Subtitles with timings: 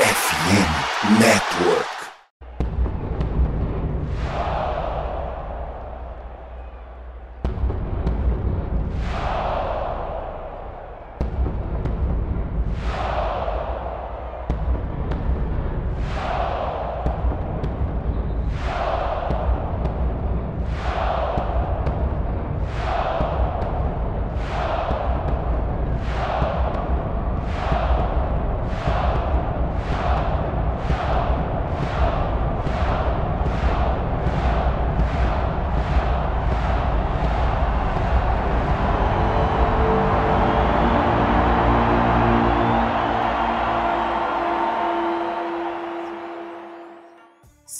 [0.00, 1.99] FM Network.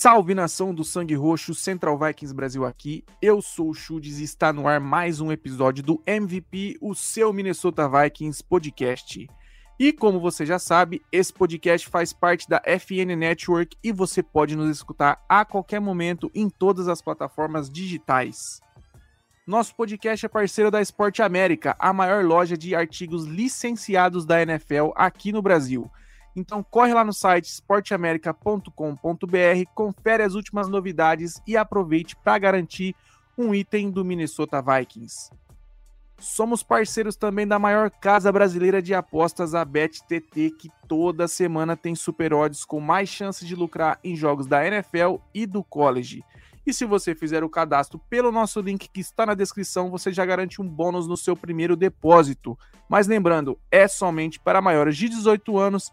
[0.02, 3.04] Salve nação do Sangue Roxo, Central Vikings Brasil aqui.
[3.20, 7.34] Eu sou o Chudes e está no ar mais um episódio do MVP, o seu
[7.34, 9.28] Minnesota Vikings podcast.
[9.78, 14.56] E como você já sabe, esse podcast faz parte da FN Network e você pode
[14.56, 18.62] nos escutar a qualquer momento em todas as plataformas digitais.
[19.46, 24.92] Nosso podcast é parceiro da Esporte América, a maior loja de artigos licenciados da NFL
[24.96, 25.90] aqui no Brasil.
[26.34, 28.70] Então corre lá no site esporteamerica.com.br,
[29.74, 32.94] confere as últimas novidades e aproveite para garantir
[33.36, 35.30] um item do Minnesota Vikings.
[36.18, 41.94] Somos parceiros também da maior casa brasileira de apostas, a BetTT, que toda semana tem
[41.94, 46.22] super odds com mais chances de lucrar em jogos da NFL e do college.
[46.66, 50.24] E se você fizer o cadastro pelo nosso link que está na descrição, você já
[50.26, 52.56] garante um bônus no seu primeiro depósito.
[52.86, 55.90] Mas lembrando, é somente para maiores de 18 anos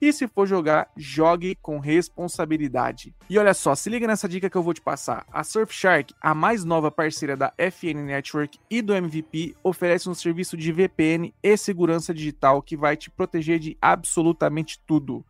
[0.00, 3.14] e se for jogar, jogue com responsabilidade.
[3.28, 5.26] E olha só, se liga nessa dica que eu vou te passar.
[5.32, 10.56] A Surfshark, a mais nova parceira da FN Network e do MVP, oferece um serviço
[10.56, 15.24] de VPN e segurança digital que vai te proteger de absolutamente tudo.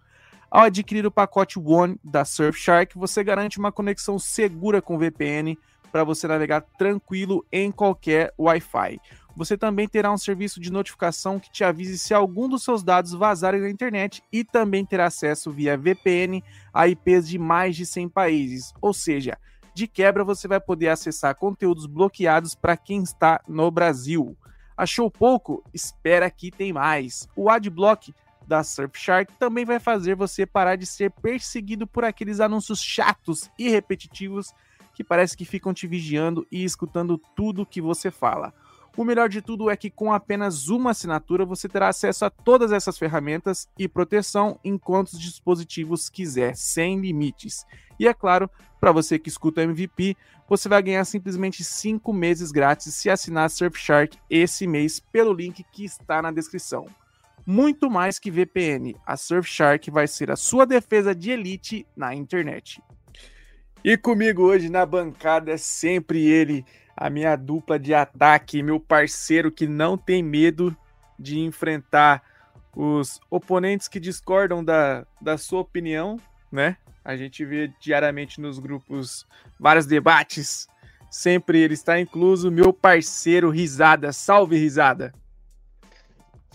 [0.51, 5.59] Ao adquirir o pacote One da Surfshark, você garante uma conexão segura com VPN
[5.93, 8.99] para você navegar tranquilo em qualquer Wi-Fi.
[9.39, 13.13] Você também terá um serviço de notificação que te avise se algum dos seus dados
[13.13, 16.43] vazarem na internet e também terá acesso via VPN
[16.75, 18.75] a IPs de mais de 100 países.
[18.83, 19.39] Ou seja,
[19.73, 24.37] de quebra você vai poder acessar conteúdos bloqueados para quem está no Brasil.
[24.77, 25.63] Achou pouco?
[25.73, 27.29] Espera que tem mais.
[27.37, 28.13] O Adblock
[28.45, 33.69] da Surfshark também vai fazer você parar de ser perseguido por aqueles anúncios chatos e
[33.69, 34.53] repetitivos
[34.93, 38.53] que parece que ficam te vigiando e escutando tudo que você fala.
[38.99, 42.73] O melhor de tudo é que com apenas uma assinatura você terá acesso a todas
[42.73, 47.65] essas ferramentas e proteção em quantos dispositivos quiser, sem limites.
[47.97, 48.51] E é claro,
[48.81, 50.17] para você que escuta MVP,
[50.49, 55.85] você vai ganhar simplesmente 5 meses grátis se assinar Surfshark esse mês pelo link que
[55.85, 56.85] está na descrição.
[57.47, 62.83] Muito mais que VPN, a Surfshark vai ser a sua defesa de elite na internet.
[63.85, 66.65] E comigo hoje na bancada é sempre ele,
[67.01, 70.77] a minha dupla de ataque, meu parceiro que não tem medo
[71.17, 72.23] de enfrentar
[72.75, 76.19] os oponentes que discordam da, da sua opinião,
[76.51, 76.77] né?
[77.05, 79.27] A gente vê diariamente nos grupos
[79.59, 80.69] vários debates.
[81.09, 84.13] Sempre ele está incluso, meu parceiro Risada.
[84.13, 85.13] Salve, Risada!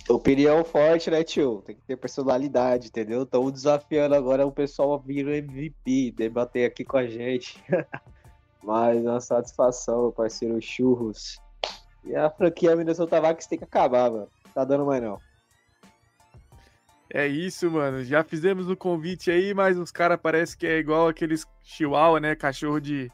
[0.10, 1.64] Opinião forte, né, tio?
[1.66, 3.24] Tem que ter personalidade, entendeu?
[3.24, 7.64] Estamos desafiando agora o pessoal a vir MVP, debater aqui com a gente.
[8.64, 11.40] Mas é uma satisfação, meu parceiro Churros.
[12.06, 14.28] E a franquia Minnesota Vikings tem que acabar, mano.
[14.54, 15.20] Tá dando mais não.
[17.14, 18.04] É isso, mano.
[18.04, 22.36] Já fizemos o convite aí, mas os caras parecem que é igual aqueles chihuahua, né?
[22.36, 23.12] Cachorro de,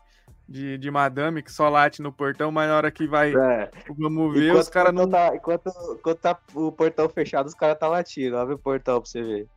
[0.47, 3.35] de, de madame que só late no portão, mas na hora que vai.
[3.35, 3.69] É.
[3.97, 5.09] Vamos ver, enquanto os caras não.
[5.09, 8.37] Tá, enquanto, enquanto tá o portão fechado, os caras tá latindo.
[8.37, 9.47] Abre o portão pra você ver.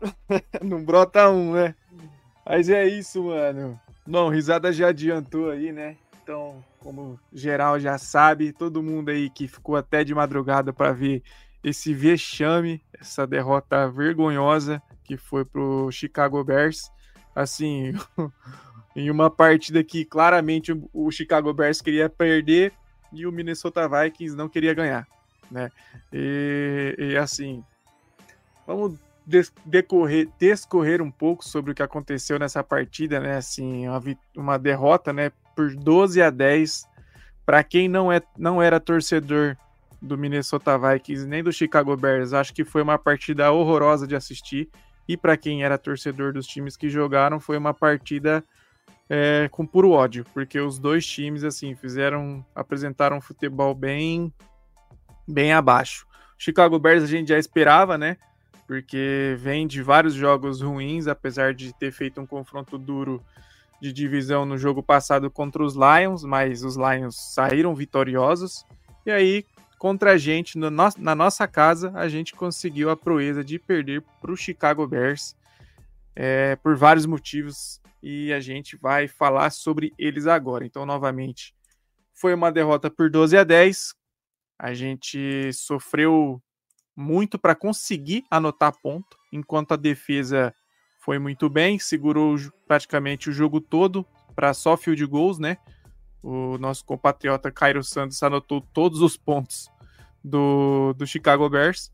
[0.62, 1.74] não brota um, né?
[2.46, 3.78] Mas é isso, mano.
[4.08, 5.94] Bom, risada já adiantou aí, né?
[6.22, 11.22] Então, como geral já sabe, todo mundo aí que ficou até de madrugada para ver
[11.62, 16.90] esse vexame, essa derrota vergonhosa que foi pro Chicago Bears.
[17.36, 17.92] Assim,
[18.96, 22.72] em uma partida que claramente o Chicago Bears queria perder
[23.12, 25.06] e o Minnesota Vikings não queria ganhar,
[25.50, 25.70] né?
[26.10, 27.62] E, e assim,
[28.66, 28.98] vamos
[29.64, 33.36] decorrer, descorrer um pouco sobre o que aconteceu nessa partida, né?
[33.36, 34.02] Assim, uma,
[34.36, 35.30] uma derrota, né?
[35.54, 36.86] Por 12 a 10.
[37.44, 39.56] Para quem não, é, não era torcedor
[40.00, 44.68] do Minnesota Vikings nem do Chicago Bears, acho que foi uma partida horrorosa de assistir.
[45.06, 48.44] E para quem era torcedor dos times que jogaram, foi uma partida
[49.08, 54.32] é, com puro ódio, porque os dois times assim fizeram, apresentaram um futebol bem,
[55.26, 56.06] bem abaixo.
[56.36, 58.16] Chicago Bears a gente já esperava, né?
[58.68, 63.24] Porque vem de vários jogos ruins, apesar de ter feito um confronto duro
[63.80, 68.66] de divisão no jogo passado contra os Lions, mas os Lions saíram vitoriosos.
[69.06, 69.46] E aí,
[69.78, 74.30] contra a gente, no, na nossa casa, a gente conseguiu a proeza de perder para
[74.32, 75.34] o Chicago Bears
[76.14, 80.66] é, por vários motivos e a gente vai falar sobre eles agora.
[80.66, 81.54] Então, novamente,
[82.12, 83.94] foi uma derrota por 12 a 10.
[84.58, 86.42] A gente sofreu
[86.98, 90.52] muito para conseguir anotar ponto, enquanto a defesa
[90.98, 92.36] foi muito bem, segurou
[92.66, 94.04] praticamente o jogo todo
[94.34, 95.58] para só field goals, né?
[96.20, 99.70] O nosso compatriota Cairo Santos anotou todos os pontos
[100.24, 101.92] do, do Chicago Bears.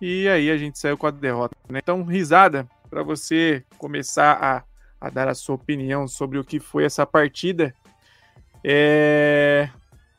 [0.00, 1.56] E aí a gente saiu com a derrota.
[1.68, 1.78] Né?
[1.80, 4.64] Então, risada, para você começar a,
[5.00, 7.72] a dar a sua opinião sobre o que foi essa partida.
[8.64, 9.70] É,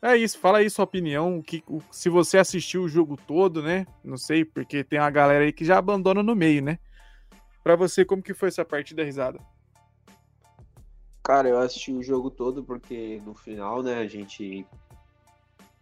[0.01, 3.85] é isso, fala aí sua opinião, que, se você assistiu o jogo todo, né?
[4.03, 6.79] Não sei, porque tem uma galera aí que já abandona no meio, né?
[7.63, 9.39] Para você, como que foi essa partida, risada?
[11.23, 14.65] Cara, eu assisti o jogo todo porque no final, né, a gente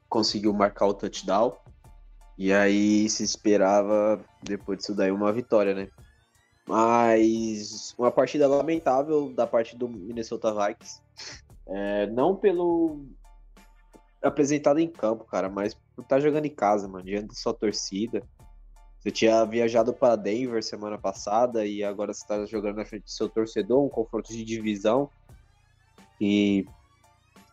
[0.09, 1.55] conseguiu marcar o touchdown.
[2.37, 5.89] E aí se esperava, depois disso daí, uma vitória, né?
[6.67, 11.01] Mas uma partida lamentável da parte do Minnesota Vikings.
[11.67, 13.05] É, não pelo
[14.21, 17.53] apresentado em campo, cara, mas por estar tá jogando em casa, mano, diante da sua
[17.53, 18.23] torcida.
[18.99, 23.11] Você tinha viajado para Denver semana passada e agora você está jogando na frente do
[23.11, 25.09] seu torcedor, um confronto de divisão.
[26.19, 26.65] E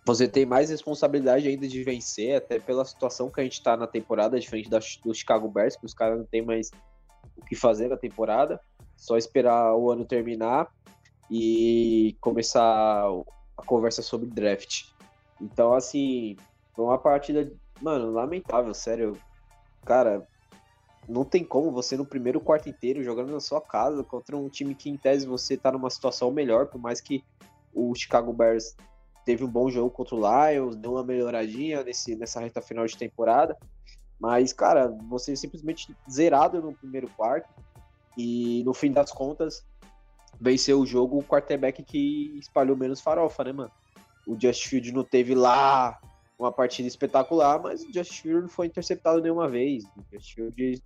[0.04, 3.86] você tem mais responsabilidade ainda de vencer, até pela situação que a gente está na
[3.86, 6.70] temporada, diferente da, do Chicago Bears, que os caras não tem mais
[7.36, 8.60] o que fazer na temporada.
[8.96, 10.69] Só esperar o ano terminar
[11.30, 13.04] e começar
[13.56, 14.84] a conversa sobre draft.
[15.40, 16.36] Então, assim,
[16.76, 17.50] foi uma partida,
[17.81, 19.19] mano, lamentável, sério.
[19.84, 20.28] Cara,
[21.08, 24.75] não tem como você no primeiro quarto inteiro jogando na sua casa contra um time
[24.75, 27.25] que em tese você tá numa situação melhor, por mais que
[27.73, 28.76] o Chicago Bears
[29.25, 32.96] teve um bom jogo contra o Lions, deu uma melhoradinha nesse, nessa reta final de
[32.96, 33.56] temporada.
[34.20, 37.49] Mas, cara, você simplesmente zerado no primeiro quarto.
[38.17, 39.62] E no fim das contas,
[40.40, 43.70] venceu o jogo o quarterback que espalhou menos farofa, né, mano?
[44.26, 45.99] O Just Field não teve lá
[46.38, 49.84] uma partida espetacular, mas o Just Field não foi interceptado nenhuma vez.
[49.84, 50.82] O Just Field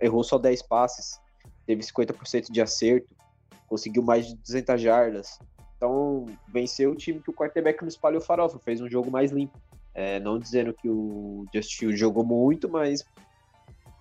[0.00, 1.20] errou só 10 passes,
[1.66, 3.14] teve 50% de acerto,
[3.66, 5.38] conseguiu mais de 200 jardas.
[5.76, 9.58] Então, venceu o time que o quarterback não espalhou farofa, fez um jogo mais limpo.
[9.94, 13.04] É, não dizendo que o Just Field jogou muito, mas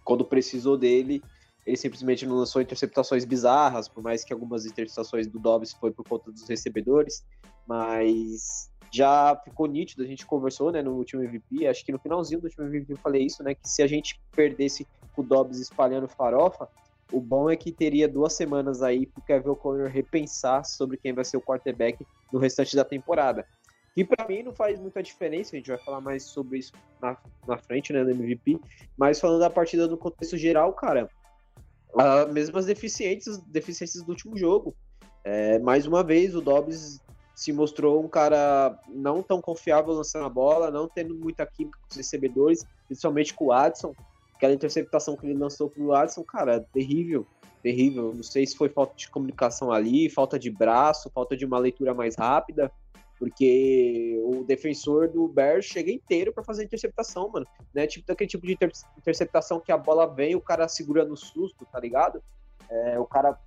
[0.03, 1.21] quando precisou dele,
[1.65, 6.07] ele simplesmente não lançou interceptações bizarras, por mais que algumas interceptações do Dobbs foi por
[6.07, 7.25] conta dos recebedores,
[7.67, 12.39] mas já ficou nítido, a gente conversou né, no último MVP, acho que no finalzinho
[12.39, 13.53] do último MVP eu falei isso, né?
[13.53, 16.69] Que se a gente perdesse o Dobbs espalhando farofa,
[17.11, 21.23] o bom é que teria duas semanas aí pro Kevin O'Connor repensar sobre quem vai
[21.23, 23.45] ser o quarterback no restante da temporada.
[23.95, 27.17] E para mim não faz muita diferença, a gente vai falar mais sobre isso na,
[27.47, 28.59] na frente, né, no MVP.
[28.95, 31.09] Mas falando da partida no contexto geral, cara,
[31.95, 34.75] as mesmas deficiências, deficiências do último jogo.
[35.23, 37.01] É, mais uma vez, o Dobbs
[37.37, 41.87] se mostrou um cara não tão confiável lançando a bola, não tendo muita química com
[41.87, 43.93] os recebedores, principalmente com o Adson.
[44.33, 47.27] Aquela interceptação que ele lançou pro Adson, cara, terrível,
[47.61, 48.11] terrível.
[48.11, 51.94] Não sei se foi falta de comunicação ali, falta de braço, falta de uma leitura
[51.94, 52.71] mais rápida,
[53.19, 57.45] porque o defensor do Bears chega inteiro para fazer a interceptação, mano.
[57.71, 57.85] Né?
[57.85, 61.67] Tipo daquele tipo de inter interceptação que a bola vem, o cara segura no susto,
[61.71, 62.19] tá ligado?
[62.67, 63.39] É, o cara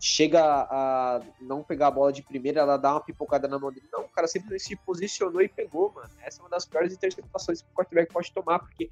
[0.00, 3.86] chega a não pegar a bola de primeira, ela dá uma pipocada na mão dele.
[3.92, 6.10] Não, o cara simplesmente se posicionou e pegou, mano.
[6.22, 8.90] Essa é uma das piores interceptações que o quarterback pode tomar, porque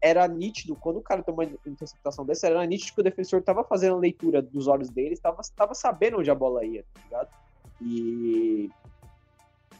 [0.00, 3.62] era nítido, quando o cara tomou uma interceptação dessa, era nítido que o defensor tava
[3.62, 7.28] fazendo a leitura dos olhos dele, tava, tava sabendo onde a bola ia, tá ligado?
[7.82, 8.70] E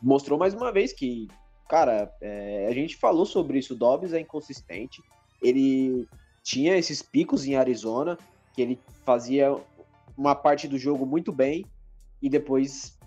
[0.02, 1.28] mostrou mais uma vez que,
[1.68, 5.02] cara, é, a gente falou sobre isso, o Dobbs é inconsistente,
[5.42, 6.06] ele
[6.42, 8.18] tinha esses picos em Arizona,
[8.52, 9.56] que ele fazia
[10.20, 11.64] uma parte do jogo muito bem
[12.20, 12.98] e depois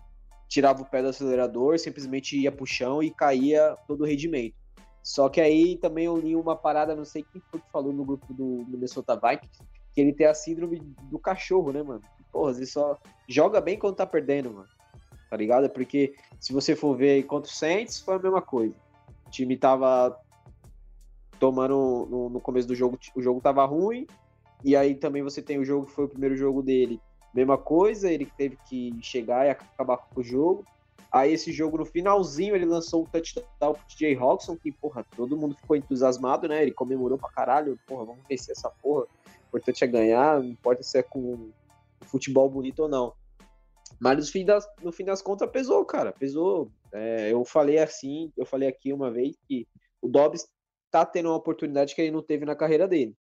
[0.49, 4.55] tirava o pé do acelerador, simplesmente ia pro chão e caía todo o rendimento.
[5.03, 8.03] Só que aí também eu li uma parada, não sei quem foi que falou no
[8.03, 9.59] grupo do Minnesota Vikings,
[9.93, 12.01] que ele tem a síndrome do cachorro, né, mano?
[12.31, 14.69] Porra, ele só joga bem quando tá perdendo, mano.
[15.29, 15.69] Tá ligado?
[15.69, 18.73] Porque se você for ver contra o Saints, foi a mesma coisa.
[19.27, 20.19] O time tava
[21.39, 24.07] tomando no, no começo do jogo, o jogo tava ruim,
[24.63, 26.99] e aí também você tem o jogo que foi o primeiro jogo dele.
[27.33, 30.65] Mesma coisa, ele teve que chegar e acabar com o jogo.
[31.11, 35.37] Aí esse jogo no finalzinho ele lançou um touchdown pro TJ Hawkinson, que, porra, todo
[35.37, 36.61] mundo ficou entusiasmado, né?
[36.61, 39.05] Ele comemorou pra caralho, porra, vamos vencer essa porra.
[39.47, 41.51] importante é ganhar, não importa se é com
[42.01, 43.13] futebol bonito ou não.
[43.99, 46.11] Mas no fim das, no fim das contas pesou, cara.
[46.11, 46.71] Pesou.
[46.91, 49.67] É, eu falei assim, eu falei aqui uma vez que
[50.01, 50.47] o Dobbs
[50.89, 53.15] tá tendo uma oportunidade que ele não teve na carreira dele.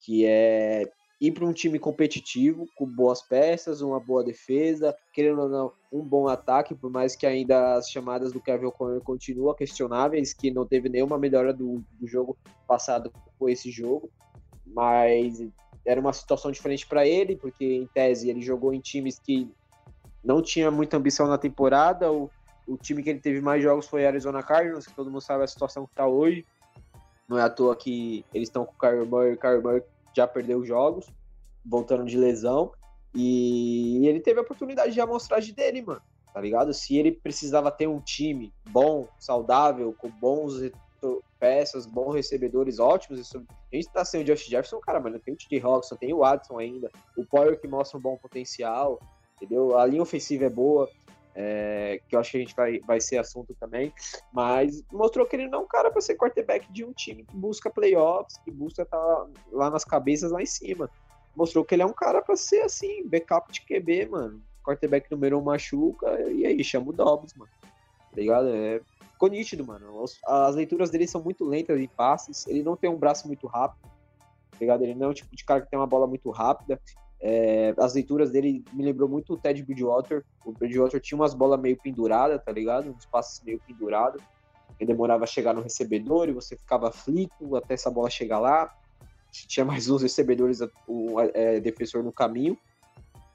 [0.00, 0.84] Que é
[1.20, 6.02] ir para um time competitivo, com boas peças, uma boa defesa, querendo ou não, um
[6.02, 10.66] bom ataque, por mais que ainda as chamadas do Kevin O'Connor continuam questionáveis, que não
[10.66, 12.36] teve nenhuma melhora do, do jogo
[12.66, 14.10] passado com esse jogo,
[14.66, 15.42] mas
[15.86, 19.50] era uma situação diferente para ele, porque em tese ele jogou em times que
[20.22, 22.28] não tinha muita ambição na temporada, o,
[22.66, 25.46] o time que ele teve mais jogos foi Arizona Cardinals, que todo mundo sabe a
[25.46, 26.44] situação que está hoje,
[27.28, 29.82] não é à toa que eles estão com o Kyler Murray, o Kyler Murray
[30.14, 31.06] já perdeu jogos,
[31.64, 32.72] voltando de lesão.
[33.14, 36.02] E ele teve a oportunidade de amostragem dele, mano.
[36.32, 36.72] Tá ligado?
[36.74, 40.70] Se ele precisava ter um time bom, saudável, com bons
[41.38, 43.20] peças, bons recebedores ótimos.
[43.20, 43.38] Isso,
[43.72, 45.18] a gente tá sem o Josh Jefferson, cara, mano.
[45.18, 45.58] Tem o T.J.
[45.60, 46.90] Roxon, tem o Watson ainda.
[47.16, 49.00] O Power que mostra um bom potencial,
[49.36, 49.78] entendeu?
[49.78, 50.88] A linha ofensiva é boa
[51.38, 53.92] é, que eu acho que a gente vai, vai ser assunto também,
[54.32, 57.36] mas mostrou que ele não é um cara para ser quarterback de um time que
[57.36, 60.90] busca playoffs, que busca estar tá lá nas cabeças lá em cima.
[61.36, 64.42] Mostrou que ele é um cara para ser assim, backup de QB, mano.
[64.64, 67.50] Quarterback número um machuca, e aí chama o Dobbs, mano.
[67.60, 68.48] Tá ligado?
[68.48, 68.80] É,
[69.12, 70.02] ficou nítido, mano.
[70.26, 73.82] As leituras dele são muito lentas em passes, ele não tem um braço muito rápido,
[73.82, 74.82] tá ligado?
[74.82, 76.80] Ele não é o tipo de cara que tem uma bola muito rápida.
[77.20, 80.24] É, as leituras dele me lembrou muito o Ted Bridgewater.
[80.44, 82.90] O Bridgewater tinha umas bolas meio penduradas, tá ligado?
[82.90, 84.22] Uns passes meio pendurados.
[84.78, 88.74] Ele demorava a chegar no recebedor e você ficava aflito até essa bola chegar lá.
[89.30, 92.56] Tinha mais uns recebedores, o é, defensor no caminho.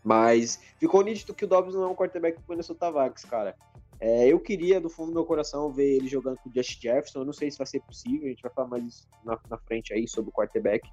[0.03, 3.55] Mas ficou nítido que o Dobbs não é um quarterback do Minnesota Vikings, cara.
[3.99, 7.19] É, eu queria, do fundo do meu coração, ver ele jogando com o Justin Jefferson.
[7.19, 9.93] Eu não sei se vai ser possível, a gente vai falar mais na, na frente
[9.93, 10.89] aí sobre o quarterback.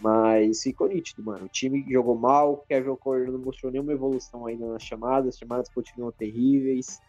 [0.00, 1.46] Mas ficou nítido, mano.
[1.46, 5.68] O time jogou mal, Kevin O'Connor não mostrou nenhuma evolução ainda nas chamadas, as chamadas
[5.68, 7.00] continuam terríveis,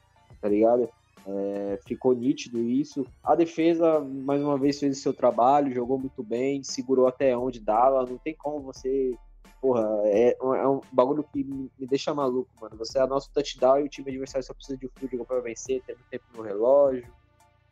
[0.41, 0.89] tá ligado?
[1.27, 3.05] É, ficou nítido isso.
[3.23, 7.59] A defesa, mais uma vez, fez o seu trabalho, jogou muito bem, segurou até onde
[7.59, 8.05] dava.
[8.05, 9.15] Não tem como você.
[9.61, 12.77] Porra, é, é um bagulho que me deixa maluco, mano.
[12.77, 15.41] Você é nosso touchdown e o time adversário só precisa de um field goal pra
[15.41, 17.05] vencer, tendo tempo no relógio.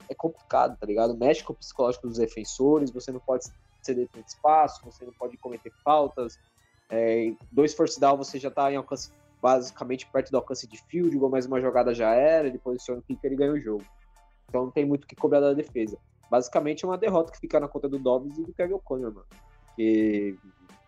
[0.09, 1.17] É complicado, tá ligado?
[1.17, 3.45] Mexe com o psicológico dos defensores, você não pode
[3.85, 6.39] ceder tanto espaço, você não pode cometer faltas.
[6.89, 11.15] É, dois force down você já está em alcance basicamente perto do alcance de field
[11.17, 13.83] goal, mais uma jogada já era, ele posiciona o kicker e ganha o jogo.
[14.47, 15.97] Então não tem muito o que cobrar da defesa.
[16.29, 19.27] Basicamente é uma derrota que fica na conta do Dobbs e do Kevin O'Connor, mano.
[19.67, 20.35] Porque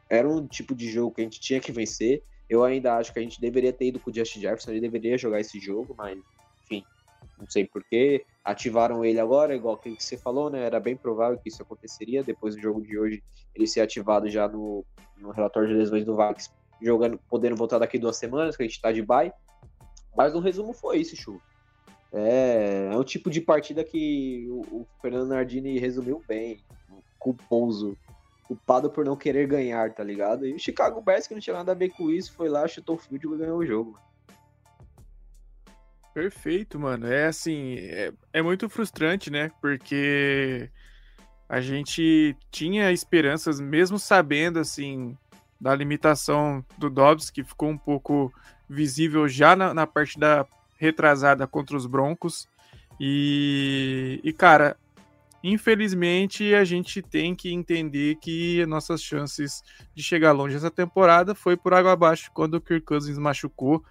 [0.09, 2.23] era um tipo de jogo que a gente tinha que vencer.
[2.49, 5.17] Eu ainda acho que a gente deveria ter ido com o Justin Jefferson, ele deveria
[5.17, 6.19] jogar esse jogo, mas
[7.39, 10.63] não sei porquê ativaram ele agora, igual que você falou, né?
[10.63, 12.23] Era bem provável que isso aconteceria.
[12.23, 13.23] Depois do jogo de hoje,
[13.55, 14.83] ele ser ativado já no,
[15.17, 18.81] no relatório de lesões do Vax, jogando, podendo voltar daqui duas semanas, que a gente
[18.81, 19.31] tá de bye.
[20.15, 21.39] Mas o resumo foi isso, Chu.
[22.11, 26.59] É, é um tipo de partida que o, o Fernando Nardini resumiu bem.
[27.19, 27.95] Culposo.
[28.43, 30.45] Culpado por não querer ganhar, tá ligado?
[30.45, 32.95] E o Chicago Bears, que não tinha nada a ver com isso, foi lá, chutou
[32.95, 33.99] o field e ganhou o jogo.
[36.19, 37.07] Perfeito, mano.
[37.07, 39.49] É assim, é, é, muito frustrante, né?
[39.61, 40.69] Porque
[41.47, 45.17] a gente tinha esperanças, mesmo sabendo, assim,
[45.61, 48.33] da limitação do Dobbs, que ficou um pouco
[48.69, 50.45] visível já na, na parte da
[50.77, 52.49] retrasada contra os Broncos.
[52.99, 54.75] E, e, cara,
[55.41, 59.63] infelizmente a gente tem que entender que nossas chances
[59.95, 63.81] de chegar longe essa temporada foi por água abaixo quando o Kirk Cousins machucou.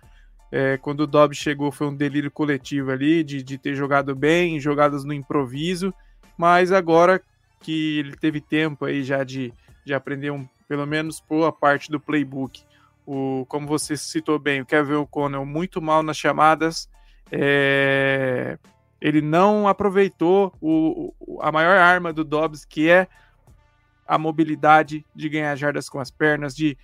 [0.50, 4.59] É, quando o Dobbs chegou foi um delírio coletivo ali de, de ter jogado bem,
[4.59, 5.93] jogadas no improviso,
[6.37, 7.21] mas agora
[7.61, 9.52] que ele teve tempo aí já de,
[9.85, 12.62] de aprender um, pelo menos boa parte do playbook.
[13.07, 16.88] O, como você citou bem, o Kevin O'Connell muito mal nas chamadas,
[17.31, 18.59] é,
[19.00, 23.07] ele não aproveitou o, a maior arma do Dobbs, que é
[24.07, 26.76] a mobilidade de ganhar jardas com as pernas, de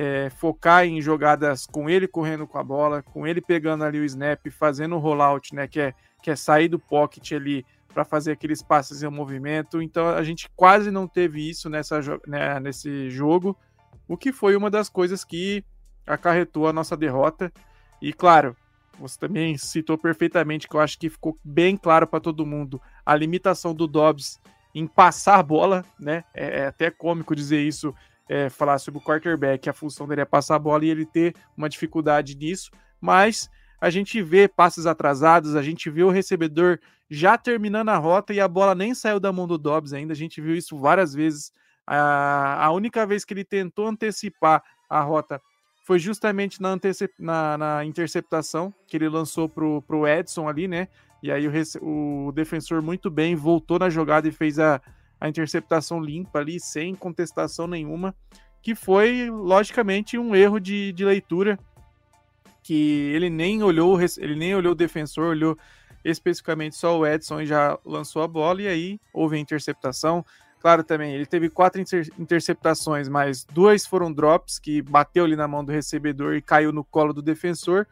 [0.00, 4.04] é, focar em jogadas com ele correndo com a bola, com ele pegando ali o
[4.04, 5.66] snap, fazendo o rollout, né?
[5.66, 9.82] Que é, que é sair do pocket ali para fazer aqueles passes em movimento.
[9.82, 13.58] Então a gente quase não teve isso nessa, né, nesse jogo,
[14.06, 15.64] o que foi uma das coisas que
[16.06, 17.52] acarretou a nossa derrota.
[18.00, 18.56] E claro,
[19.00, 23.16] você também citou perfeitamente que eu acho que ficou bem claro para todo mundo a
[23.16, 24.38] limitação do Dobbs
[24.72, 26.22] em passar a bola, né?
[26.32, 27.92] É, é até cômico dizer isso
[28.28, 31.34] é, falar sobre o quarterback, a função dele é passar a bola e ele ter
[31.56, 32.70] uma dificuldade nisso,
[33.00, 33.48] mas
[33.80, 38.40] a gente vê passes atrasados, a gente vê o recebedor já terminando a rota e
[38.40, 41.52] a bola nem saiu da mão do Dobbs ainda, a gente viu isso várias vezes
[41.86, 45.40] A, a única vez que ele tentou antecipar a rota
[45.86, 46.76] foi justamente na,
[47.18, 50.88] na, na interceptação que ele lançou pro, pro Edson ali, né?
[51.22, 54.82] E aí o, o defensor muito bem voltou na jogada e fez a,
[55.20, 58.14] a interceptação limpa ali, sem contestação nenhuma,
[58.62, 61.58] que foi, logicamente, um erro de, de leitura,
[62.62, 65.56] que ele nem olhou, ele nem olhou o defensor, olhou
[66.04, 70.24] especificamente só o Edson e já lançou a bola, e aí houve a interceptação.
[70.60, 75.46] Claro, também, ele teve quatro inter interceptações, mas duas foram drops, que bateu ali na
[75.46, 77.86] mão do recebedor e caiu no colo do defensor.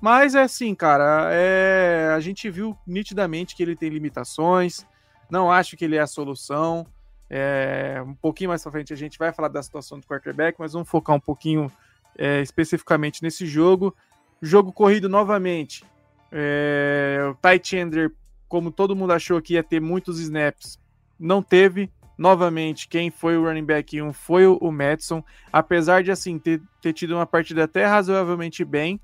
[0.00, 2.12] Mas é assim, cara, é...
[2.14, 4.86] a gente viu nitidamente que ele tem limitações,
[5.32, 6.86] não acho que ele é a solução.
[7.30, 8.02] É...
[8.06, 10.90] Um pouquinho mais pra frente a gente vai falar da situação do quarterback, mas vamos
[10.90, 11.72] focar um pouquinho
[12.18, 13.96] é, especificamente nesse jogo.
[14.42, 15.84] Jogo corrido novamente.
[16.30, 17.18] É...
[17.30, 18.12] O Ty Chandler,
[18.46, 20.78] como todo mundo achou que ia ter muitos snaps,
[21.18, 26.38] não teve novamente, quem foi o running back 1 foi o, Madison, apesar de assim
[26.38, 29.00] ter, ter tido uma partida até razoavelmente bem,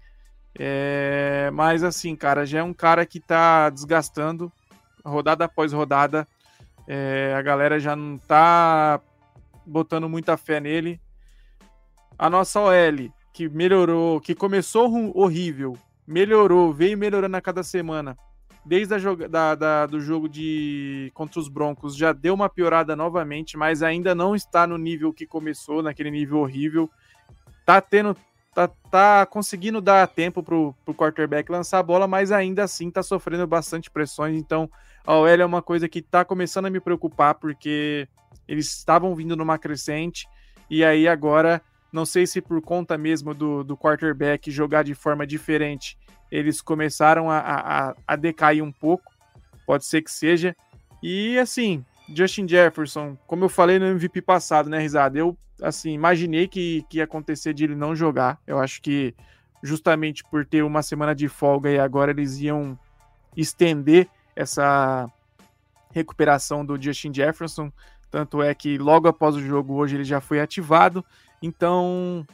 [0.57, 4.53] é, mas assim, cara, já é um cara que tá desgastando
[5.09, 6.27] rodada após rodada.
[6.87, 9.01] É, a galera já não tá
[9.67, 11.01] botando muita fé nele.
[12.19, 18.17] A nossa OL, que melhorou, que começou horrível, melhorou, veio melhorando a cada semana
[18.69, 22.95] desde a joga, da, da, do jogo de contra os Broncos já deu uma piorada
[22.95, 26.91] novamente, mas ainda não está no nível que começou, naquele nível horrível.
[27.65, 28.15] Tá tendo
[28.67, 33.03] tá, tá conseguindo dar tempo pro, pro quarterback lançar a bola, mas ainda assim tá
[33.03, 34.69] sofrendo bastante pressões, então
[35.07, 38.09] a OL é uma coisa que tá começando a me preocupar porque
[38.49, 40.27] eles estavam vindo numa crescente
[40.69, 41.63] e aí agora
[41.93, 45.97] não sei se por conta mesmo do, do quarterback jogar de forma diferente
[46.31, 49.11] eles começaram a, a, a decair um pouco,
[49.67, 50.55] pode ser que seja.
[51.03, 51.85] E assim,
[52.15, 55.19] Justin Jefferson, como eu falei no MVP passado, né, Risada?
[55.19, 58.39] Eu, assim, imaginei que, que ia acontecer de ele não jogar.
[58.47, 59.15] Eu acho que
[59.63, 62.79] justamente por ter uma semana de folga e agora eles iam
[63.37, 65.11] estender essa
[65.93, 67.73] recuperação do Justin Jefferson.
[68.11, 71.05] Tanto é que logo após o jogo hoje ele já foi ativado.
[71.43, 72.27] Então,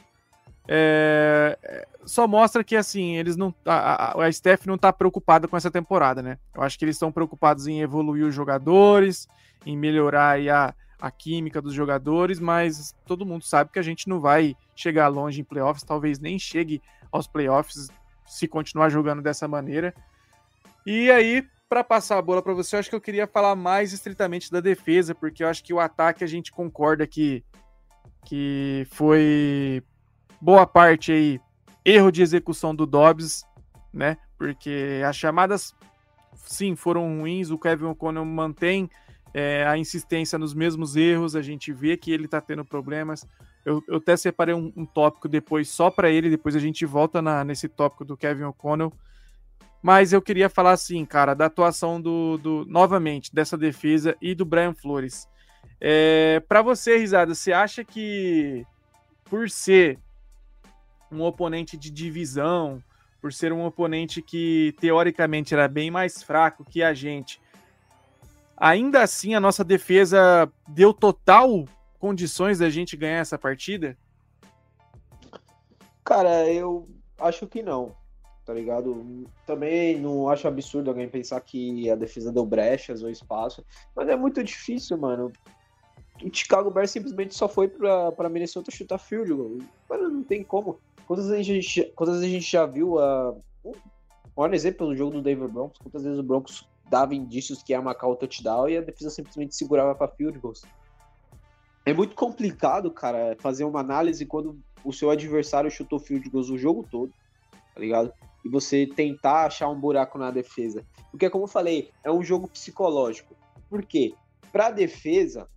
[0.67, 3.53] é, é, só mostra que assim, eles não.
[3.65, 6.37] A, a, a Steph não tá preocupada com essa temporada, né?
[6.55, 9.27] Eu acho que eles estão preocupados em evoluir os jogadores,
[9.65, 10.73] em melhorar a,
[11.05, 15.39] a química dos jogadores, mas todo mundo sabe que a gente não vai chegar longe
[15.39, 17.89] em playoffs, talvez nem chegue aos playoffs
[18.25, 19.93] se continuar jogando dessa maneira.
[20.83, 23.93] E aí, para passar a bola para você, eu acho que eu queria falar mais
[23.93, 27.43] estritamente da defesa, porque eu acho que o ataque a gente concorda que,
[28.25, 29.83] que foi
[30.41, 31.39] boa parte aí
[31.85, 33.45] erro de execução do Dobbs,
[33.93, 34.17] né?
[34.39, 35.75] Porque as chamadas,
[36.33, 37.51] sim, foram ruins.
[37.51, 38.89] O Kevin O'Connell mantém
[39.37, 41.35] é, a insistência nos mesmos erros.
[41.35, 43.27] A gente vê que ele tá tendo problemas.
[43.65, 46.29] Eu, eu até separei um, um, tópico depois só para ele.
[46.29, 48.93] Depois a gente volta na, nesse tópico do Kevin O'Connell.
[49.83, 54.45] Mas eu queria falar assim, cara, da atuação do, do novamente dessa defesa e do
[54.45, 55.27] Brian Flores.
[55.81, 58.65] É, para você, Risada, você acha que
[59.25, 59.99] por ser
[61.11, 62.81] um oponente de divisão,
[63.21, 67.41] por ser um oponente que teoricamente era bem mais fraco que a gente.
[68.57, 71.65] Ainda assim, a nossa defesa deu total
[71.99, 73.97] condições da gente ganhar essa partida?
[76.03, 76.87] Cara, eu
[77.19, 77.95] acho que não,
[78.45, 79.25] tá ligado?
[79.45, 83.65] Também não acho absurdo alguém pensar que a defesa deu brechas ou espaço,
[83.95, 85.33] mas é muito difícil, mano.
[86.23, 89.57] O Chicago Bears simplesmente só foi pra, pra Minnesota chutar field goal.
[89.89, 90.79] Mano, não tem como.
[91.05, 93.31] Quantas vezes a gente, quantas vezes a gente já viu a.
[93.63, 93.75] Uh,
[94.37, 97.81] um exemplo no jogo do Denver Broncos, quantas vezes o Broncos dava indícios que ia
[97.81, 100.61] marcar o touchdown e a defesa simplesmente segurava para field goals.
[101.85, 106.57] É muito complicado, cara, fazer uma análise quando o seu adversário chutou field goals o
[106.57, 107.13] jogo todo,
[107.73, 108.13] tá ligado?
[108.43, 110.85] E você tentar achar um buraco na defesa.
[111.11, 113.35] Porque, como eu falei, é um jogo psicológico.
[113.69, 114.13] Por quê?
[114.51, 115.47] Pra defesa,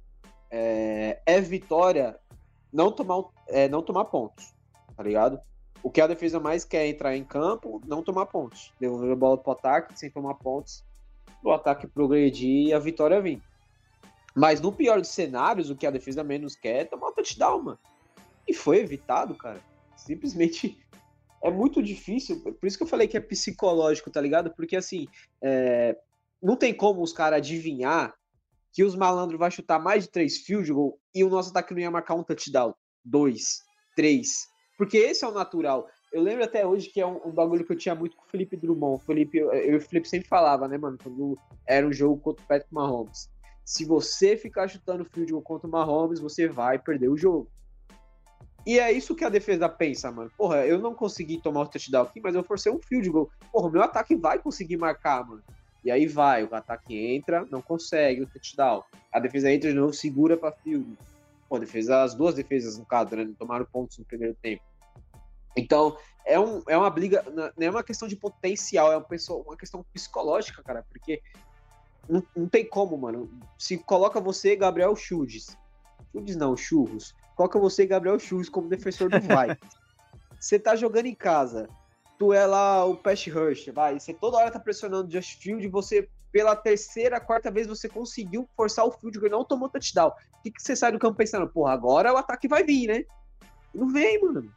[0.51, 2.19] é, é vitória
[2.73, 4.59] não tomar, é, não tomar pontos
[4.99, 5.41] tá ligado?
[5.81, 8.75] O que a defesa mais quer é entrar em campo, não tomar pontos.
[8.81, 10.85] Devolver a bola pro ataque sem tomar pontos,
[11.43, 13.43] o ataque progredir e a vitória vir.
[14.35, 17.79] Mas no pior dos cenários, o que a defesa menos quer é tomar touchdown, mano.
[18.47, 19.61] E foi evitado, cara.
[19.97, 20.79] Simplesmente
[21.43, 22.41] é muito difícil.
[22.41, 24.51] Por isso que eu falei que é psicológico, tá ligado?
[24.51, 25.09] Porque assim,
[25.43, 25.97] é...
[26.43, 28.15] não tem como os caras adivinhar
[28.73, 31.81] que os malandros vão chutar mais de três field goal e o nosso ataque não
[31.81, 32.75] ia marcar um touchdown.
[33.05, 33.65] Dois,
[33.97, 34.47] três.
[34.77, 35.89] Porque esse é o natural.
[36.13, 38.29] Eu lembro até hoje que é um, um bagulho que eu tinha muito com o
[38.29, 39.03] Felipe Drummond.
[39.05, 40.97] Felipe, eu, eu e o Felipe sempre falava, né, mano?
[41.03, 43.31] Quando era um jogo contra o Patrick Mahomes.
[43.65, 47.51] Se você ficar chutando field goal contra o Mahomes, você vai perder o jogo.
[48.67, 50.31] E é isso que a defesa pensa, mano.
[50.37, 53.31] Porra, eu não consegui tomar o touchdown aqui, mas eu forcei um field goal.
[53.53, 55.43] Porra, meu ataque vai conseguir marcar, mano.
[55.85, 58.83] E aí vai, o ataque entra, não consegue o touchdown.
[59.13, 60.99] A defesa entra de novo, segura para field.
[61.49, 64.63] Pô, defesa, as duas defesas, no caso, né, tomaram pontos no primeiro tempo.
[65.59, 69.43] Então, é, um, é uma briga, não é uma questão de potencial, é uma, pessoa,
[69.45, 71.23] uma questão psicológica, cara, porque
[72.09, 73.31] não, não tem como, mano.
[73.59, 75.57] Se coloca você, Gabriel Chutes,
[76.13, 79.57] Chutes não, Churros, coloca você, Gabriel Churros, como defensor do Vai.
[80.39, 81.69] você tá jogando em casa,
[82.19, 85.67] tu é lá o pass rush, vai, você toda hora tá pressionando o Just Field,
[85.69, 90.09] você pela terceira, quarta vez você conseguiu forçar o field goal e não tomou touchdown.
[90.09, 91.49] O que, que você sai do campo pensando?
[91.49, 93.05] Porra, agora o ataque vai vir, né?
[93.75, 94.53] Não vem, mano.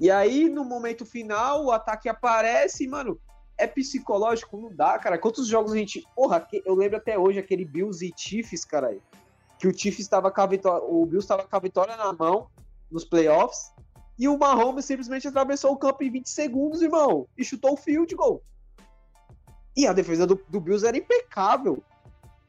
[0.00, 3.18] E aí, no momento final, o ataque aparece, mano.
[3.58, 5.18] É psicológico, não dá, cara.
[5.18, 6.06] Quantos jogos a gente.
[6.14, 8.96] Porra, eu lembro até hoje aquele Bills e Chiefs, cara.
[9.58, 10.84] Que o Chiefs estava com a vitória.
[10.84, 12.48] O Bills estava com a vitória na mão
[12.90, 13.72] nos playoffs.
[14.18, 17.26] E o Mahomes simplesmente atravessou o campo em 20 segundos, irmão.
[17.36, 18.42] E chutou o field goal.
[19.74, 21.82] E a defesa do, do Bills era impecável.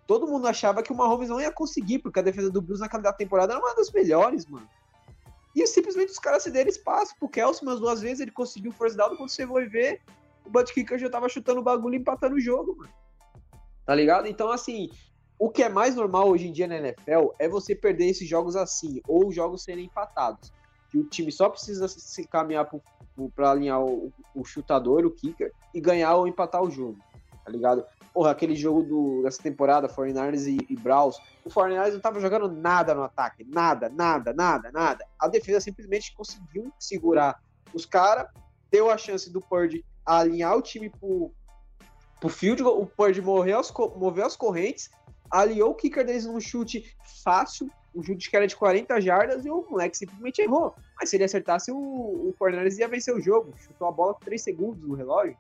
[0.06, 3.12] Todo mundo achava que o Mahomes não ia conseguir, porque a defesa do Bills naquela
[3.12, 4.68] temporada era uma das melhores, mano.
[5.58, 8.96] E simplesmente os caras se deram espaço pro Kelsey umas duas vezes, ele conseguiu force
[8.96, 10.00] down, quando você foi ver,
[10.46, 12.94] o Bud Kicker já tava chutando o bagulho e empatando o jogo, mano.
[13.84, 14.28] Tá ligado?
[14.28, 14.92] Então, assim,
[15.40, 18.56] o que é mais normal hoje em dia na NFL é você perder esses jogos
[18.56, 20.54] assim, ou os jogos serem empatados.
[20.92, 22.70] Que o time só precisa se caminhar
[23.36, 27.00] para alinhar o, o, chutador, o kicker, e ganhar ou empatar o jogo,
[27.44, 27.84] tá ligado?
[28.18, 32.52] Porra, aquele jogo do, dessa temporada, 49ers e, e Browns, o 49ers não tava jogando
[32.52, 35.06] nada no ataque, nada, nada, nada, nada.
[35.20, 37.40] A defesa simplesmente conseguiu segurar
[37.76, 38.28] os caras,
[38.72, 41.32] deu a chance do Purdy alinhar o time pro,
[42.20, 43.22] pro field o Purdy
[43.56, 44.90] as, moveu as correntes,
[45.30, 49.50] aliou o kicker deles num chute fácil, um chute que era de 40 jardas e
[49.52, 50.74] o moleque simplesmente errou.
[51.00, 52.34] Mas se ele acertasse, o, o
[52.80, 53.54] ia vencer o jogo.
[53.60, 55.38] Chutou a bola com 3 segundos no relógio.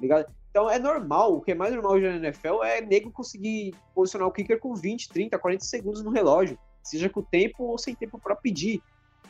[0.00, 0.26] Ligado?
[0.50, 4.26] Então é normal, o que é mais normal hoje na NFL é nego conseguir posicionar
[4.26, 8.18] o kicker com 20, 30, 40 segundos no relógio, seja com tempo ou sem tempo
[8.18, 8.82] para pedir.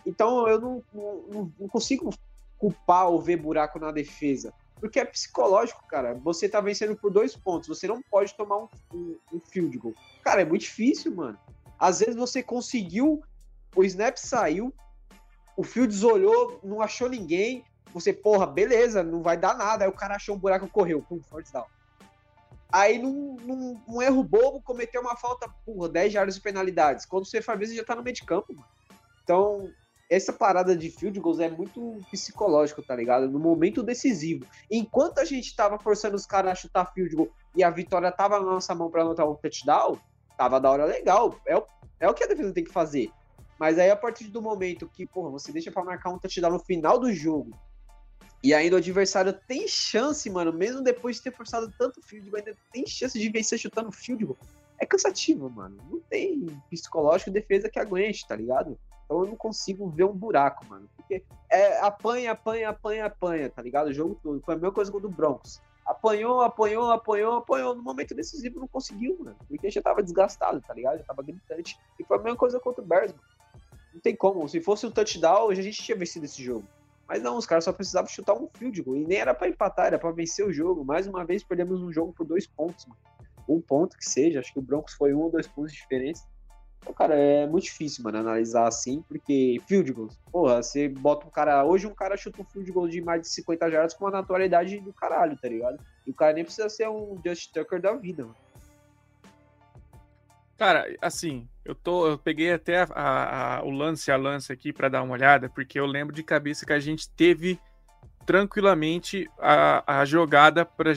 [0.06, 2.10] Então eu não, não, não, consigo
[2.58, 6.14] culpar ou ver buraco na defesa, porque é psicológico, cara.
[6.14, 9.94] Você tá vencendo por dois pontos, você não pode tomar um, um, um field goal.
[10.22, 11.36] Cara, é muito difícil, mano.
[11.76, 13.20] Às vezes você conseguiu,
[13.74, 14.72] o snap saiu,
[15.56, 17.64] o Fields olhou, não achou ninguém,
[17.98, 19.84] você, porra, beleza, não vai dar nada.
[19.84, 21.00] Aí o cara achou um buraco e correu.
[21.00, 21.64] Pum, force down.
[22.70, 27.06] Aí, num, num, num, erro bobo, cometeu uma falta, porra, 10 jardas de penalidades.
[27.06, 28.68] Quando você faz, você já tá no meio de campo, mano.
[29.22, 29.70] Então,
[30.10, 33.30] essa parada de field goals é muito psicológico, tá ligado?
[33.30, 34.44] No momento decisivo.
[34.70, 38.38] Enquanto a gente tava forçando os caras a chutar field goal e a vitória tava
[38.38, 39.98] na nossa mão para anotar um touchdown,
[40.36, 41.34] tava da hora legal.
[41.46, 41.66] É o,
[41.98, 43.10] é o que a defesa tem que fazer.
[43.58, 46.58] Mas aí, a partir do momento que, porra, você deixa para marcar um touchdown no
[46.58, 47.52] final do jogo
[48.46, 52.38] e ainda o adversário tem chance, mano, mesmo depois de ter forçado tanto field goal,
[52.38, 54.38] ainda tem chance de vencer chutando field goal.
[54.78, 55.76] É cansativo, mano.
[55.90, 58.78] Não tem psicológico defesa que aguente, tá ligado?
[59.04, 60.88] Então eu não consigo ver um buraco, mano.
[60.94, 63.88] Porque é apanha, apanha, apanha, apanha, tá ligado?
[63.88, 64.40] O jogo todo.
[64.40, 65.60] Foi a mesma coisa com o do Broncos.
[65.84, 67.74] Apanhou, apanhou, apanhou, apanhou.
[67.74, 69.36] No momento decisivo não conseguiu, mano.
[69.48, 70.98] Porque já tava desgastado, tá ligado?
[70.98, 71.76] Já tava gritante.
[71.98, 73.24] E foi a mesma coisa contra o Bears, mano.
[73.92, 74.48] Não tem como.
[74.48, 76.64] Se fosse um touchdown, hoje a gente tinha vencido esse jogo.
[77.08, 78.96] Mas não, os caras só precisavam chutar um field goal.
[78.96, 80.84] E nem era para empatar, era para vencer o jogo.
[80.84, 83.00] Mais uma vez perdemos um jogo por dois pontos, mano.
[83.48, 86.26] Um ponto que seja, acho que o Broncos foi um ou dois pontos de diferença.
[86.86, 91.30] Então, cara, é muito difícil, mano, analisar assim, porque field goals, porra, você bota um
[91.30, 91.64] cara.
[91.64, 94.78] Hoje um cara chuta um field goal de mais de 50 jardas com uma naturalidade
[94.80, 95.80] do caralho, tá ligado?
[96.06, 98.36] E o cara nem precisa ser um Just Tucker da vida, mano.
[100.56, 104.88] Cara, assim, eu tô, eu peguei até a, a, o lance a lance aqui para
[104.88, 107.60] dar uma olhada, porque eu lembro de cabeça que a gente teve
[108.24, 110.92] tranquilamente a, a jogada para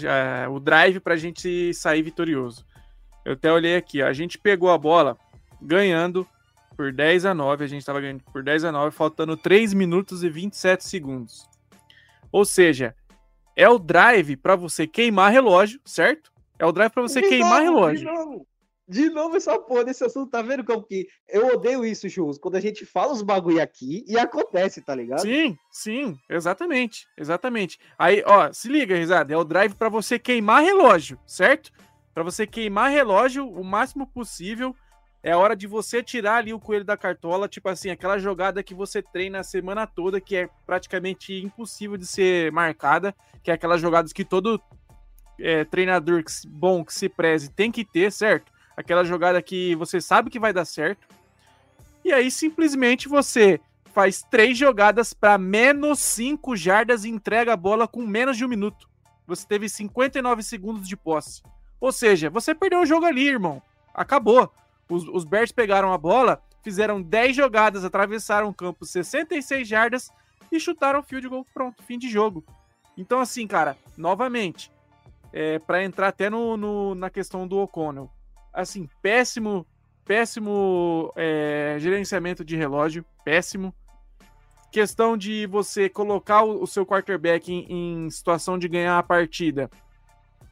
[0.49, 2.65] o drive para a gente sair vitorioso.
[3.25, 5.17] Eu até olhei aqui, a gente pegou a bola
[5.61, 6.25] ganhando
[6.75, 10.23] por 10 a 9, a gente estava ganhando por 10 a 9, faltando 3 minutos
[10.23, 11.45] e 27 segundos.
[12.31, 12.95] Ou seja,
[13.55, 16.31] é o drive para você queimar relógio, certo?
[16.57, 18.47] É o drive para você de queimar novo, relógio.
[18.89, 22.55] De novo essa porra desse assunto, tá vendo como que eu odeio isso, Churros, quando
[22.55, 25.21] a gente fala os bagulho aqui e acontece, tá ligado?
[25.21, 27.77] Sim, sim, exatamente, exatamente.
[27.99, 31.71] Aí, ó, se liga, risada, é o drive para você queimar relógio, certo?
[32.15, 34.75] Para você queimar relógio o máximo possível,
[35.21, 38.63] é a hora de você tirar ali o coelho da cartola, tipo assim, aquela jogada
[38.63, 43.53] que você treina a semana toda, que é praticamente impossível de ser marcada, que é
[43.53, 44.59] aquelas jogadas que todo
[45.39, 48.51] é, treinador bom que se preze tem que ter, certo?
[48.79, 51.05] Aquela jogada que você sabe que vai dar certo.
[52.03, 53.59] E aí simplesmente você
[53.93, 58.47] faz três jogadas para menos 5 jardas e entrega a bola com menos de um
[58.47, 58.89] minuto.
[59.27, 61.43] Você teve 59 segundos de posse.
[61.77, 63.61] Ou seja, você perdeu o jogo ali, irmão.
[63.93, 64.49] Acabou.
[64.89, 70.09] Os, os Bears pegaram a bola, fizeram 10 jogadas, atravessaram o campo 66 jardas
[70.49, 71.45] e chutaram o field goal.
[71.53, 72.45] Pronto, fim de jogo.
[72.97, 74.71] Então, assim, cara, novamente,
[75.33, 78.09] é, para entrar até no, no, na questão do O'Connell,
[78.53, 79.65] assim, péssimo,
[80.05, 83.73] péssimo é, gerenciamento de relógio, péssimo.
[84.71, 89.69] Questão de você colocar o, seu quarterback em, em situação de ganhar a partida.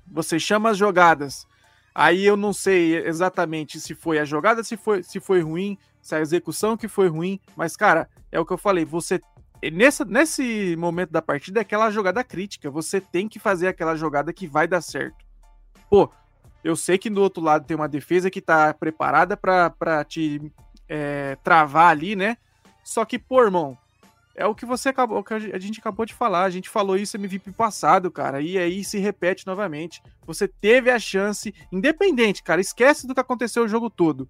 [0.08, 1.46] Você chama as jogadas.
[1.94, 6.16] Aí eu não sei exatamente se foi a jogada, se foi, se foi ruim, se
[6.16, 9.20] a execução que foi ruim, mas cara, é o que eu falei, você
[9.72, 12.70] nessa, nesse momento da partida é aquela jogada crítica.
[12.70, 15.26] Você tem que fazer aquela jogada que vai dar certo.
[15.90, 16.12] Pô,
[16.64, 20.42] eu sei que do outro lado tem uma defesa que tá preparada para te
[20.88, 22.38] é, travar ali, né?
[22.84, 23.78] Só que, pô, irmão,
[24.36, 26.44] é o que você acabou, que a gente acabou de falar.
[26.44, 30.02] A gente falou isso MVP passado, cara, e aí se repete novamente.
[30.26, 34.30] Você teve a chance, independente, cara, esquece do que aconteceu o jogo todo